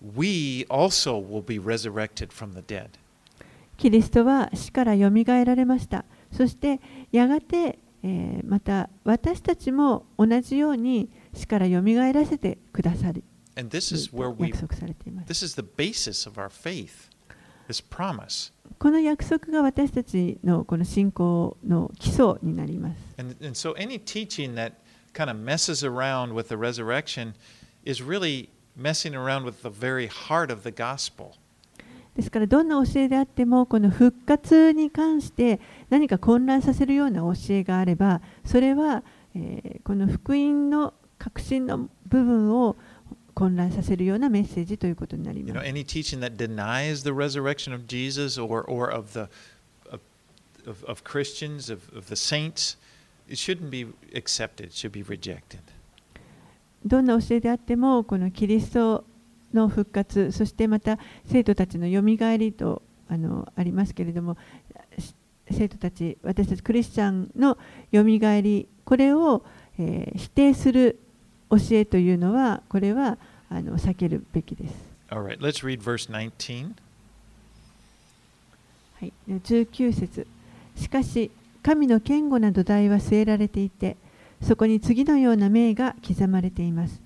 [0.00, 2.88] we also will be resurrected from the dead.
[3.76, 6.04] キリストは死からよみがえられました。
[6.32, 6.80] そして
[7.12, 13.24] やがて、えー、また私たちも同じように死からよみがえらせてくださる。
[13.56, 14.50] And this is where we,
[15.26, 17.10] this is the basis of our faith,
[17.68, 18.52] this promise.
[18.78, 22.96] この約束が私たちのこの信仰の基礎になります。
[23.18, 24.72] And, and so any teaching that
[25.12, 27.34] kind of messes around with the resurrection
[27.84, 31.32] is really messing around with the very heart of the gospel.
[32.16, 39.02] ですからどんな教えであってもこの復活に関して何か混乱させるような教えがあればそれは、
[39.34, 42.74] えーこの福音の確信の部分を
[43.32, 45.54] 混乱させるようなメッセージということになります。
[56.84, 59.04] どんな教えであっても、このキリスト
[59.54, 64.36] の復活、そしてまた生徒たちのよみがえりとあ,のありますけれども、
[65.48, 67.56] 生徒たち、私たちクリスチャンの
[67.92, 69.44] よみがえり、これを、
[69.78, 70.98] えー、否定する
[71.52, 73.18] 教えというのはこれは
[73.50, 74.74] あの避けるべきです。
[75.10, 76.72] Right, let's read verse 19.
[78.98, 80.26] はい、で19節。
[80.76, 81.30] しかし
[81.62, 83.98] 神の堅固な土台は据えられていて
[84.40, 87.00] そこに次のような命が刻まれています。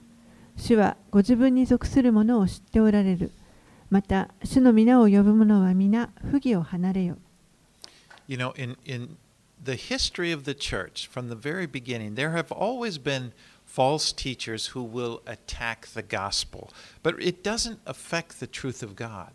[0.56, 3.32] 主はご自分に属する者を知っておられる。
[3.90, 7.16] また主の皆を呼ぶ者は皆不義を離れよ。
[8.28, 9.16] You know, in, in
[9.62, 13.32] the history of the church, from the very beginning, there have always been
[13.76, 16.70] false teachers who will attack the gospel,
[17.02, 19.28] but it doesn't affect the truth of God.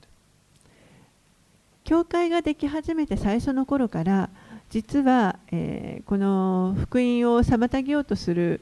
[1.84, 4.30] 教会ができ始めて最初の頃から
[4.70, 8.62] 実は、えーこの福音を妨げようとする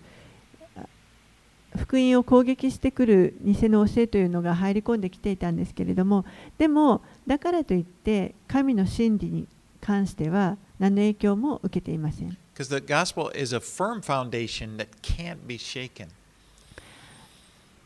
[1.78, 6.26] 福音を攻撃してくる偽の教えというのが入り込んできていたんですけれども
[6.58, 9.48] でもだからといって神の真理に
[9.80, 16.10] 関しては何の影響も受けていません Because the gospel is a firm foundation that can't be shaken.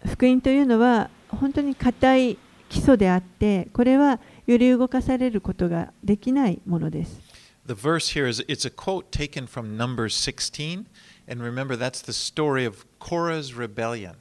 [0.03, 7.21] 福音というのは本当に固い基礎であってこれは揺り動かされることができないものです
[7.67, 10.87] The verse here is it's a quote taken from Numbers 16,
[11.27, 14.15] and remember that's the story of Korah's rebellion.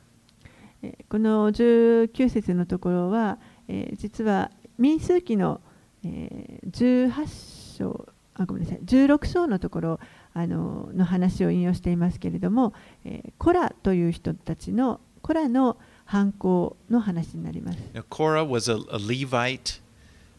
[0.82, 3.38] えーこの19節のところは、
[3.68, 5.62] えー実は民数記の、
[6.04, 10.00] えー18章あごめんなさい16章のところ
[10.34, 12.72] あのの話を引用していますけれども、
[13.04, 17.78] えーコラという人たちのコラの犯行の話になります。
[17.94, 19.80] Now, Korah was a, a Levite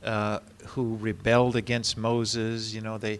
[0.04, 0.41] uh,
[0.76, 2.76] who rebelled against Moses.
[2.76, 3.20] You know, they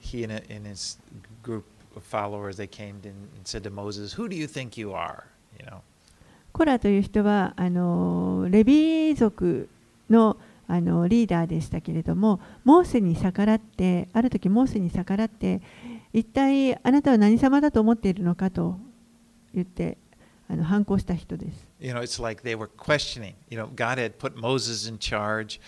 [0.00, 0.98] he and, a, and his
[1.42, 1.64] group
[1.96, 3.14] of followers they came and
[3.44, 5.24] said to Moses, "Who do you think you are?"
[5.58, 5.80] You know,
[6.52, 9.68] コラという人はあのレビ族
[10.08, 10.36] の
[10.68, 15.60] あのリーダーでしたけれどもモーセに逆らってある時モーセに逆らって
[16.12, 18.78] 一体あなたは何様だと思っているのかと
[19.54, 19.96] 言って
[20.48, 21.70] あの反抗した人です。
[21.80, 23.34] you know, it's like they were questioning.
[23.48, 25.60] You know, God had put Moses in charge,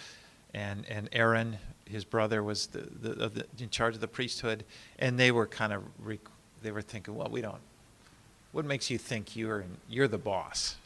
[0.54, 4.64] and and Aaron, his brother, was the, the, the in charge of the priesthood,
[4.98, 5.82] and they were kind of
[6.62, 7.60] they were thinking, well, we don't.
[8.52, 10.76] What makes you think you're you're the boss?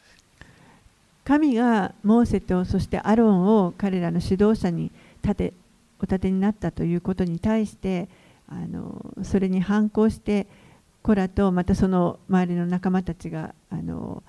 [1.25, 4.91] 神がモーセとそしてアロンを彼らの指導者に
[5.21, 5.53] 立て
[5.99, 8.07] お立てになったということに対して
[8.47, 10.47] あのそれに反抗して
[11.01, 14.23] コラとまたその周りの仲間たちがあの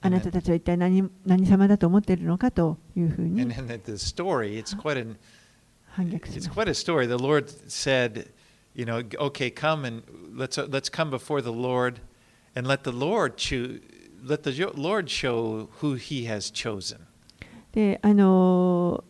[0.00, 5.16] あなたたちは一体何何様だと思っているのかというふうに it's
[5.88, 6.60] 反逆し it's ます。
[6.60, 7.06] quite a story.
[7.06, 8.28] The Lord said,
[8.74, 10.02] you know, okay, come and
[10.34, 12.00] let's uh, let's come before the Lord,
[12.54, 13.80] and let the Lord choose.
[14.22, 17.00] Let the Lord show who He has chosen.
[17.72, 19.02] であの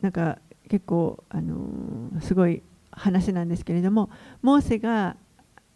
[0.00, 0.38] なんか
[0.70, 1.58] 結構あの
[2.22, 2.62] すごい
[2.92, 4.08] 話なんですけれども
[4.40, 5.16] モーセが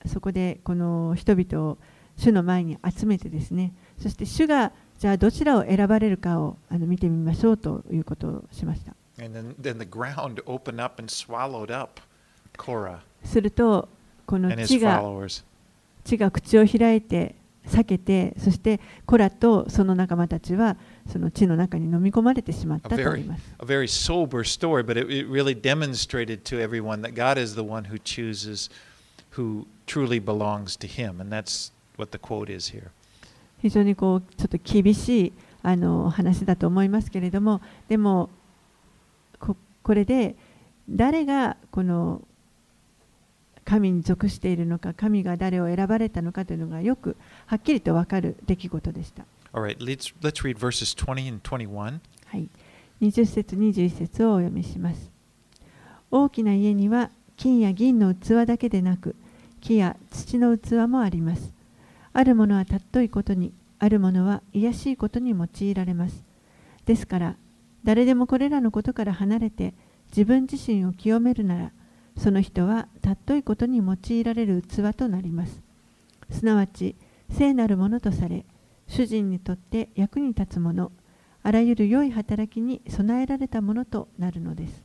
[0.07, 1.78] そこでこの人々を
[2.16, 12.03] 主の前に集めてですねそして主がじゃあどちらを選ばれるかをあの見てみましょうということをしました then, then up
[13.24, 13.88] すると
[14.26, 15.03] この地が.
[16.05, 17.34] 地が口を開いて
[17.66, 20.76] 避けてそしてコラとその仲間たちは
[21.11, 23.42] その地の中に飲み込まれてしまったといいます。
[33.61, 35.32] 非常にこうちょっと厳しい
[35.62, 38.28] あの話だと思いますけれども、でも
[39.40, 40.36] こ,これで
[40.88, 42.20] 誰がこの
[43.64, 49.24] 神に属しているのか、神が誰を選ばれたのかというのがよくはっきりと分かる出来事でした。
[49.61, 52.00] Right, let's, let's read verses 20 and 21.
[52.26, 52.48] はい、
[53.00, 55.11] 20節21節をお読みします。
[56.11, 59.16] 大きな家には金や銀の器だけでなく
[59.61, 61.52] 木や土の器もあります。
[62.12, 66.22] あるものは尊いことに、あるものは卑しいことに用いられます。
[66.84, 67.36] ですから、
[67.82, 69.74] 誰でもこれらのことから離れて
[70.09, 71.72] 自分自身を清めるなら、
[72.16, 75.61] その人は尊いことに用いられる器となります。
[76.30, 76.94] すなわち、
[77.30, 78.44] 聖なるものとされ
[78.89, 80.93] 主人にとって役に立つもの、
[81.43, 84.82] あらゆる良い働きに備えられたものとなるのです。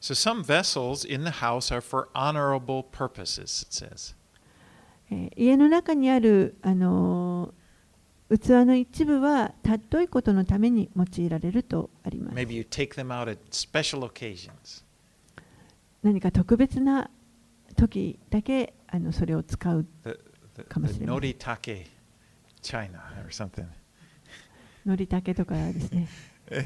[0.00, 4.14] So vessels in the house are for honorable purposes, says.
[5.36, 7.52] 家の中にあるあの
[8.30, 12.36] 器の一部は、たっといことのために用いられるとあります。
[16.02, 17.10] 何か特別な
[17.76, 19.86] 時だけあのそれを使う。
[22.62, 23.66] China or something.
[24.86, 26.08] のりたけとかですね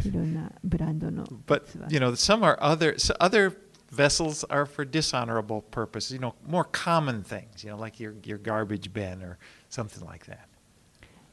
[0.04, 3.52] いろんなブランドの But 器 you know, some are other so other
[3.94, 6.14] vessels are for dishonorable purposes.
[6.14, 7.64] You know, more common things.
[7.64, 9.38] You know, like your your garbage bin or
[9.70, 10.48] something like that.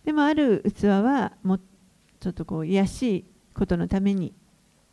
[0.04, 1.62] でもある器はもう
[2.20, 4.34] ちょっとこう癒やしいことのために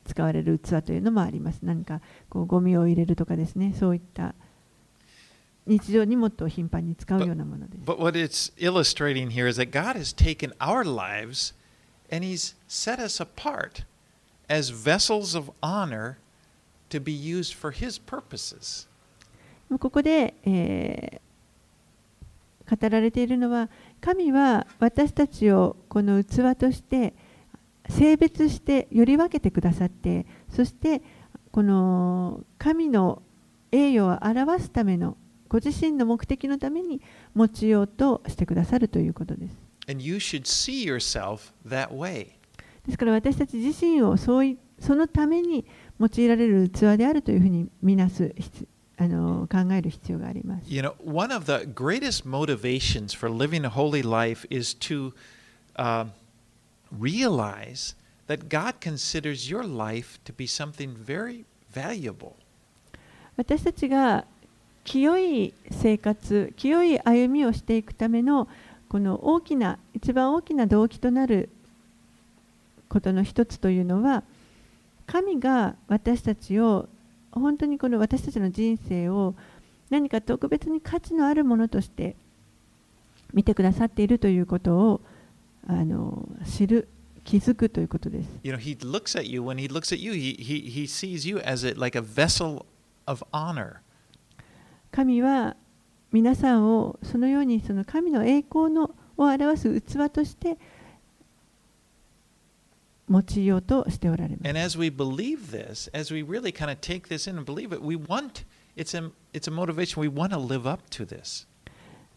[0.07, 4.35] 使われる器というのもあります何かこうゴミを入れるとかですねそういった
[5.69, 11.55] 日常にもっと頻繁に使うようなものです But what it's illustrating here is that God has taken our lives
[12.11, 13.85] and He's set us apart
[14.49, 16.17] as vessels of honor
[16.91, 18.89] to be used for His purposes.
[19.79, 21.29] ここで、えー
[22.69, 27.15] 語られているのは神は私たちをこの器として
[27.89, 31.01] 性別してより分けてくださってそして
[31.51, 33.23] この神の
[33.73, 35.17] 栄誉を表すための
[35.49, 37.01] ご自身の目的のために
[37.37, 39.57] 用いようとしてくださるということです。
[42.87, 45.67] ですから私たち自身をそういそのために
[45.99, 48.69] 用いられる器であるというふうに見なす必
[48.99, 50.73] あの考える必要があります。
[50.73, 55.13] You know, one of the greatest motivations for living a holy life is to
[55.77, 56.07] uh,
[56.93, 57.95] realize
[58.27, 62.33] that God considers your life to be something very valuable.
[63.37, 64.27] 私たちが
[64.89, 68.49] 清い生活清い歩みをしていくための
[68.89, 71.51] この大きな一番大きな動機となる
[72.89, 74.25] ことの一つというのは
[75.07, 76.89] 神が私たちを
[77.33, 79.35] 本当にこの私たちの人生を
[79.91, 82.17] 何か特別に価値のあるものとして
[83.35, 85.01] 見てくださっているということを
[85.67, 86.89] あの知る
[87.25, 88.29] 気づくということです。
[88.43, 91.41] You know, He looks at you, when He looks at you, He, he, he sees you
[91.41, 92.65] as a, like a vessel
[93.07, 93.83] of honor.
[94.91, 95.57] 神は
[96.13, 100.57] 皆さんをそのようにその神の栄光のを表す器として
[103.11, 104.49] 用いようとしておられます。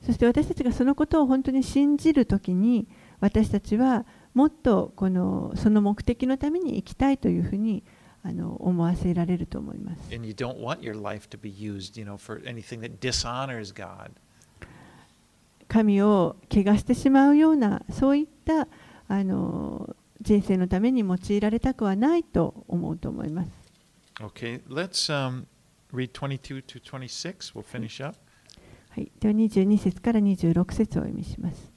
[0.06, 2.88] そして私たちがそのことを本当に信じる時に
[3.20, 7.84] 私たちはもっとこのその目的のために生きたいというふうに。
[8.24, 10.14] あの思わせられると思います。
[15.68, 18.68] 神をけがしてしまうようなそういった
[19.08, 23.50] あの人生のために用いられたくはないと思うと思います。
[27.80, 28.14] 22,
[28.90, 31.72] はい、では22節から26節をお読みします。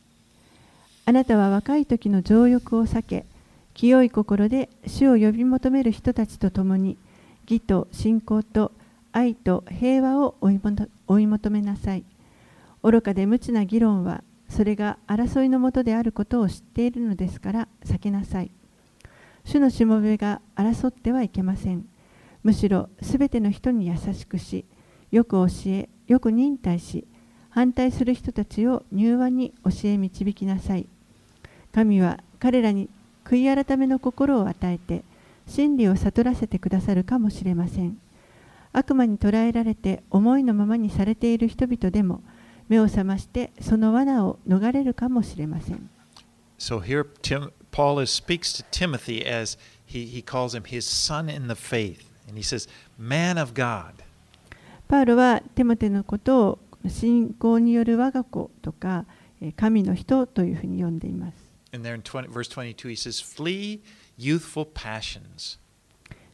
[1.06, 3.26] あなたは若い時の情欲を避け、
[3.74, 6.96] 清い心で主を呼び求める人たちと共に、
[7.48, 8.72] 義と信仰と
[9.12, 10.52] 愛と平和を追
[11.20, 12.04] い求めなさい。
[12.82, 18.50] 愚かで無知な議論は、それが争いのもとであることを知っているのですから避けなさい。
[19.44, 21.84] 主のしもべが争ってはいけません。
[22.44, 24.64] むしろすべての人に優しくし、
[25.10, 27.06] よく教え、よく忍耐し、
[27.50, 30.86] 反対する人たちを柔和に教え導きなさい。
[31.72, 32.88] 神は彼らに
[33.24, 35.02] 悔い改めの心を与えて、
[35.46, 37.98] 真理を悟らせてくださるかもしれません。
[38.72, 42.22] 悪魔に捕らえられて思いのままにされている人々でも、
[42.68, 45.90] 目を覚ましてその罠を逃れるかもしれません。
[46.58, 51.48] So here Tim, Paul is, speaks to Timothy as he, he calls him his son in
[51.48, 52.04] the faith.
[52.28, 52.68] And he says,
[52.98, 54.02] man of God.
[54.88, 56.58] パウロはテモテのことを
[56.88, 59.04] 信仰による我が子とか
[59.40, 61.43] えー神の人というふうに呼んでいます。
[61.74, 63.82] And there in 20, verse 22, he says, flee
[64.16, 65.58] youthful passions.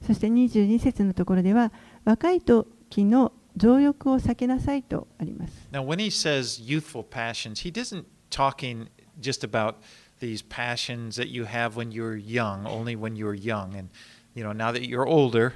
[0.07, 1.73] そして22節のところでは
[2.05, 5.69] 若い時の情欲を避けなさいとあります。
[5.73, 8.89] Now, when he says youthful passions, he isn't talking
[9.19, 9.77] just about
[10.21, 13.75] these passions that you have when you're young, only when you're young.
[13.75, 13.89] And,
[14.35, 15.55] you know, now that you're older,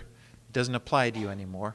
[0.48, 1.74] it doesn't apply to you anymore.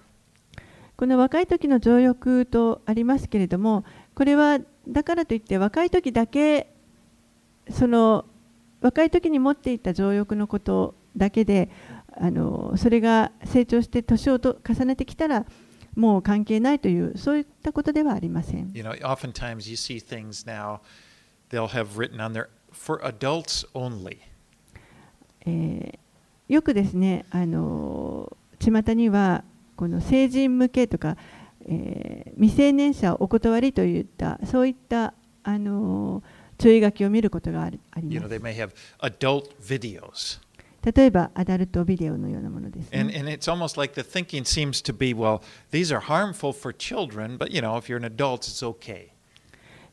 [0.97, 3.85] この若い時の情欲とありますけれども
[4.15, 6.73] これはだからといって若い時だけ
[7.71, 8.25] その
[8.81, 11.69] 若い時に持っていた情欲のことだけで
[12.15, 15.45] あのそれが成長して年をと重ねてきたら
[15.95, 18.71] もう関係ないというそういったことではありません。
[18.73, 20.79] You know, oftentimes you see things now,
[21.49, 24.17] they'll have written on there for adults only.
[25.45, 25.99] えー
[26.47, 29.43] よくですね、あの巷には
[29.75, 31.15] この成人向けとか、
[31.67, 35.13] えー未成年者お断りといったそういった
[35.43, 36.23] あの
[36.59, 37.79] 注意書きを見ることがあり。
[40.81, 42.89] 例えば、アダルトビデオのようなものです、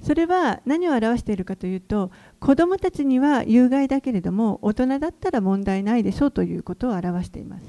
[0.02, 7.66] それは何を表しているかというと、子供たちには有害だけれども、大人だったら問題ないでしょうということを表しています。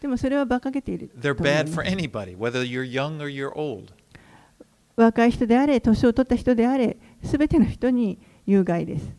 [0.00, 1.10] でもそれは馬鹿げている。
[4.96, 9.12] 若い人であれ、年を取った人であれ、すべての人に有害です。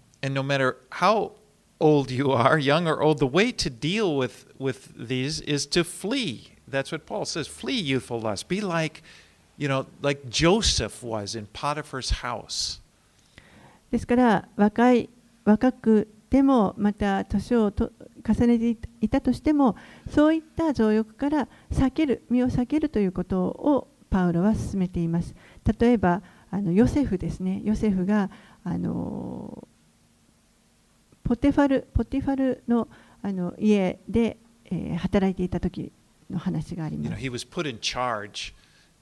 [13.92, 15.10] ですから、若い、
[15.46, 17.92] 若くでも、また年をと
[18.28, 19.76] 重ねていたとしても、
[20.10, 25.36] そういった情欲から避ける、身を避けるということをパウロは進めています。
[25.80, 28.30] 例えばあのヨセフですねヨセフが
[28.64, 29.68] あの
[31.24, 32.88] ポテファルポティファルの
[33.22, 35.92] あの家で、えー働いていた時
[36.30, 38.54] の話があり You ま know, す he was put in charge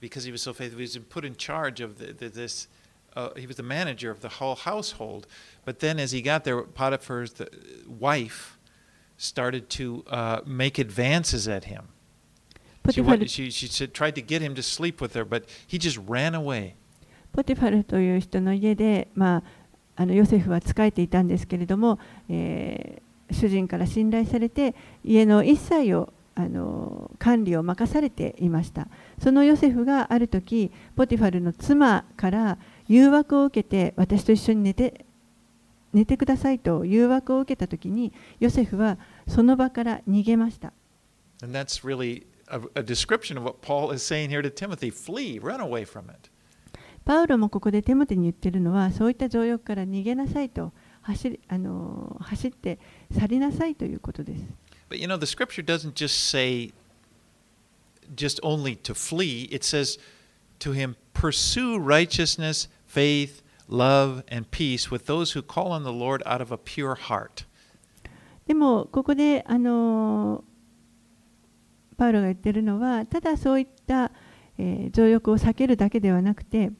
[0.01, 0.77] because he was so faithful.
[0.77, 2.67] He was put in charge of the, the, this.
[3.15, 5.25] Uh, he was the manager of the whole household.
[5.63, 7.49] But then, as he got there, Potiphar's the
[7.87, 8.57] wife
[9.17, 11.87] started to uh, make advances at him.
[12.85, 15.99] ポテファル she, she said, tried to get him to sleep with her, but he just
[16.07, 16.75] ran away.
[17.33, 19.43] ポティファルという人の家で、まあ、
[19.97, 28.87] あのヨセフは仕えていたんですけれども、えー主人から信頼されて家の一切をあの管理を任されていました
[29.19, 32.57] そのヨセフがある時ポティファルの妻から
[32.87, 35.05] 誘惑を受けて私と一緒に寝て
[35.93, 38.11] 寝てくださいと誘惑を受けた時に
[38.41, 38.97] ヨセフは
[39.29, 40.73] その場から逃げました
[41.41, 45.38] And that's really a, a description of what Paul is saying here to Timothy flee,
[45.38, 46.30] run away from it.
[47.04, 52.78] パウロもここでテモテに言ってるのはそういった情欲から逃げなさいと走りあの走って
[53.10, 54.42] 去りなさいということです。
[54.90, 56.72] But you know, the scripture doesn't just say
[58.14, 59.98] just only to flee, it says
[60.58, 66.22] to him, pursue righteousness, faith, love, and peace with those who call on the Lord
[66.26, 67.46] out of a pure heart.
[68.46, 70.44] でもここであの
[71.97, 74.11] パウロが言ってるのはただそういった、
[74.57, 76.71] えー情欲を避けるだけではなくて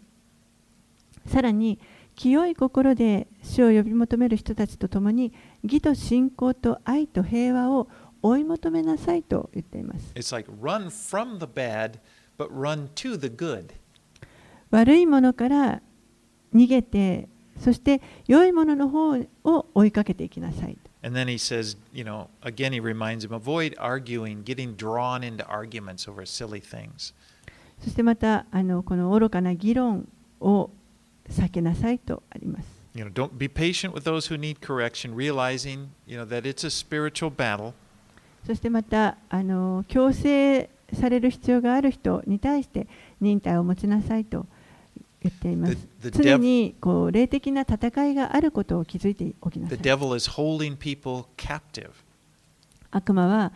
[1.25, 1.79] さらに
[2.15, 7.89] 清い心で主を呼び求める人たちと共に義と信仰と愛と平和を
[8.21, 10.13] 追い求めなさいと言っています。
[10.31, 11.99] Like bad.
[14.71, 15.81] 悪いものから
[16.53, 19.11] 逃げてそして良いものの方
[19.43, 25.45] を追いかけていきなさい And then he says, you know, again, he reminds him avoid arguing, getting drawn into
[25.45, 27.13] arguments over silly things.
[27.83, 30.07] そしてまたあのこの愚かな議論
[30.39, 30.71] を
[31.29, 36.65] 避けなさいとあります You know, don't be patient with those who need correction, realizing, you know, that it's
[36.65, 37.73] a spiritual battle.
[38.47, 42.87] そしてまたあの強制される必要がある人に対して
[43.21, 44.47] 忍耐を持ちなさいと
[45.25, 45.77] 言っています
[46.11, 49.79] 常にこう霊的な戦いがあることを気づいておきなさい.
[52.91, 53.51] 悪魔は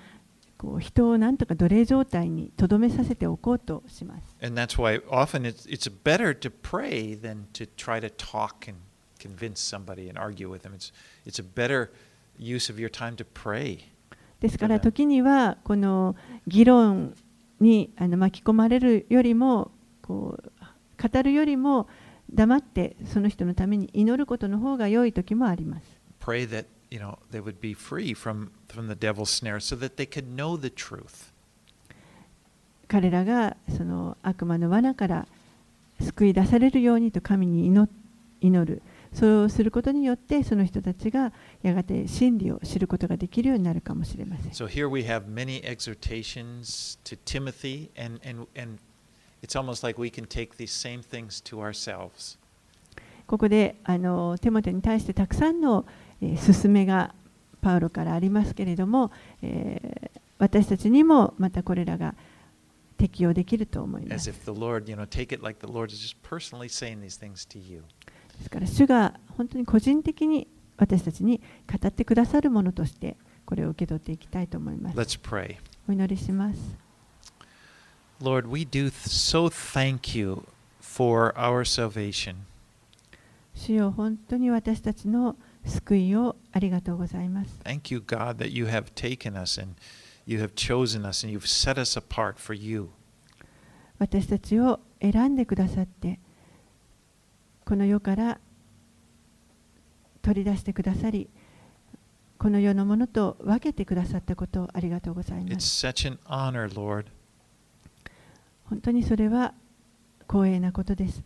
[0.57, 8.67] こう人をなんとか奴隷状態にとどめさせておこうとします And that's why often it's, it's better to pray than to try to talk
[8.67, 8.79] and
[9.19, 10.73] convince somebody and argue with them.
[10.73, 10.91] It's,
[11.25, 11.89] it's a better
[12.37, 13.79] use of your time to pray.
[14.41, 16.15] ですから.時にはこの
[16.47, 17.15] 議論
[17.61, 20.51] にあの巻き込まれるよりもこう
[21.01, 21.87] 語るよりも
[22.33, 25.83] 黙ってその人のために祈ることの方が良い時もあります。
[26.19, 30.07] Pray that, you know, they would be free from, from the devil's snare so that they
[30.07, 31.31] could know the truth.
[32.87, 35.27] 彼らがその悪魔の罠から
[36.01, 37.89] 救い出されるようにと神に祈
[38.41, 38.81] 祈る
[39.13, 44.51] そうすることによってその人たちがやがて真理を知ることができるようになるかもしれません。
[44.51, 48.79] So here we have many exhortations to Timothy, and, and, and
[53.27, 55.85] ここであのテモテに対してたくさんの、
[56.21, 57.13] えー、勧めが
[57.61, 59.11] パウロからありますけれども、
[59.41, 62.15] えー、私たちにもまたこれらが
[62.97, 64.29] 適用できると思います。
[64.29, 65.05] Lord, you know,
[65.43, 65.65] like、
[68.39, 74.95] ですから主が本当に個人的に私たちに語ってくださるものとしてこれを受け取っていきたいと思います。
[75.87, 76.88] お祈りします。
[78.21, 80.43] Lord, we do so thank you
[80.81, 82.35] for our salvation.
[83.55, 87.59] 主よ本当に私たちの救いをありがとうございます。
[87.63, 89.75] Thank you, God, that you have taken us and
[90.25, 92.89] you have chosen us and you've set us apart for you.
[93.97, 96.19] 私たちを選んでくださって、
[97.65, 98.39] この世から
[100.21, 101.29] 取り出してくださり、
[102.37, 105.85] この世のものと分けてくださったことをありがとうございま It's す。
[105.85, 107.05] such an honor, Lord,
[108.69, 109.53] 本当にそれは
[110.27, 111.23] 光栄なことです。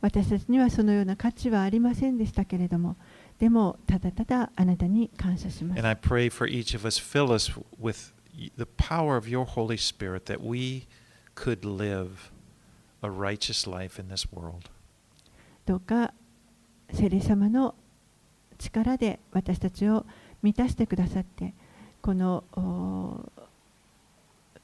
[0.00, 2.96] 私たちにはそのような価値はありませんでしたけれども、
[3.38, 5.78] でもただただあなたに感謝します。
[15.64, 16.12] とか
[16.92, 17.74] 聖霊様の
[18.58, 20.06] 力で私たちを
[20.42, 21.54] 満たしてくださって
[22.06, 23.32] このお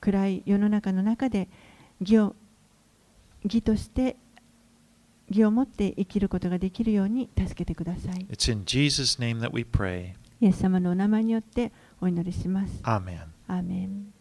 [0.00, 1.48] 暗い世の中の中で
[2.00, 2.36] 義を
[3.42, 4.14] 義として
[5.28, 8.26] 義を持って生きることができるように助けてください。
[8.30, 10.12] It's in Jesus' name that we pray.
[10.40, 12.80] イエス様のお名前によってお祈りします。
[12.84, 13.24] Amen.
[13.48, 14.12] アーメン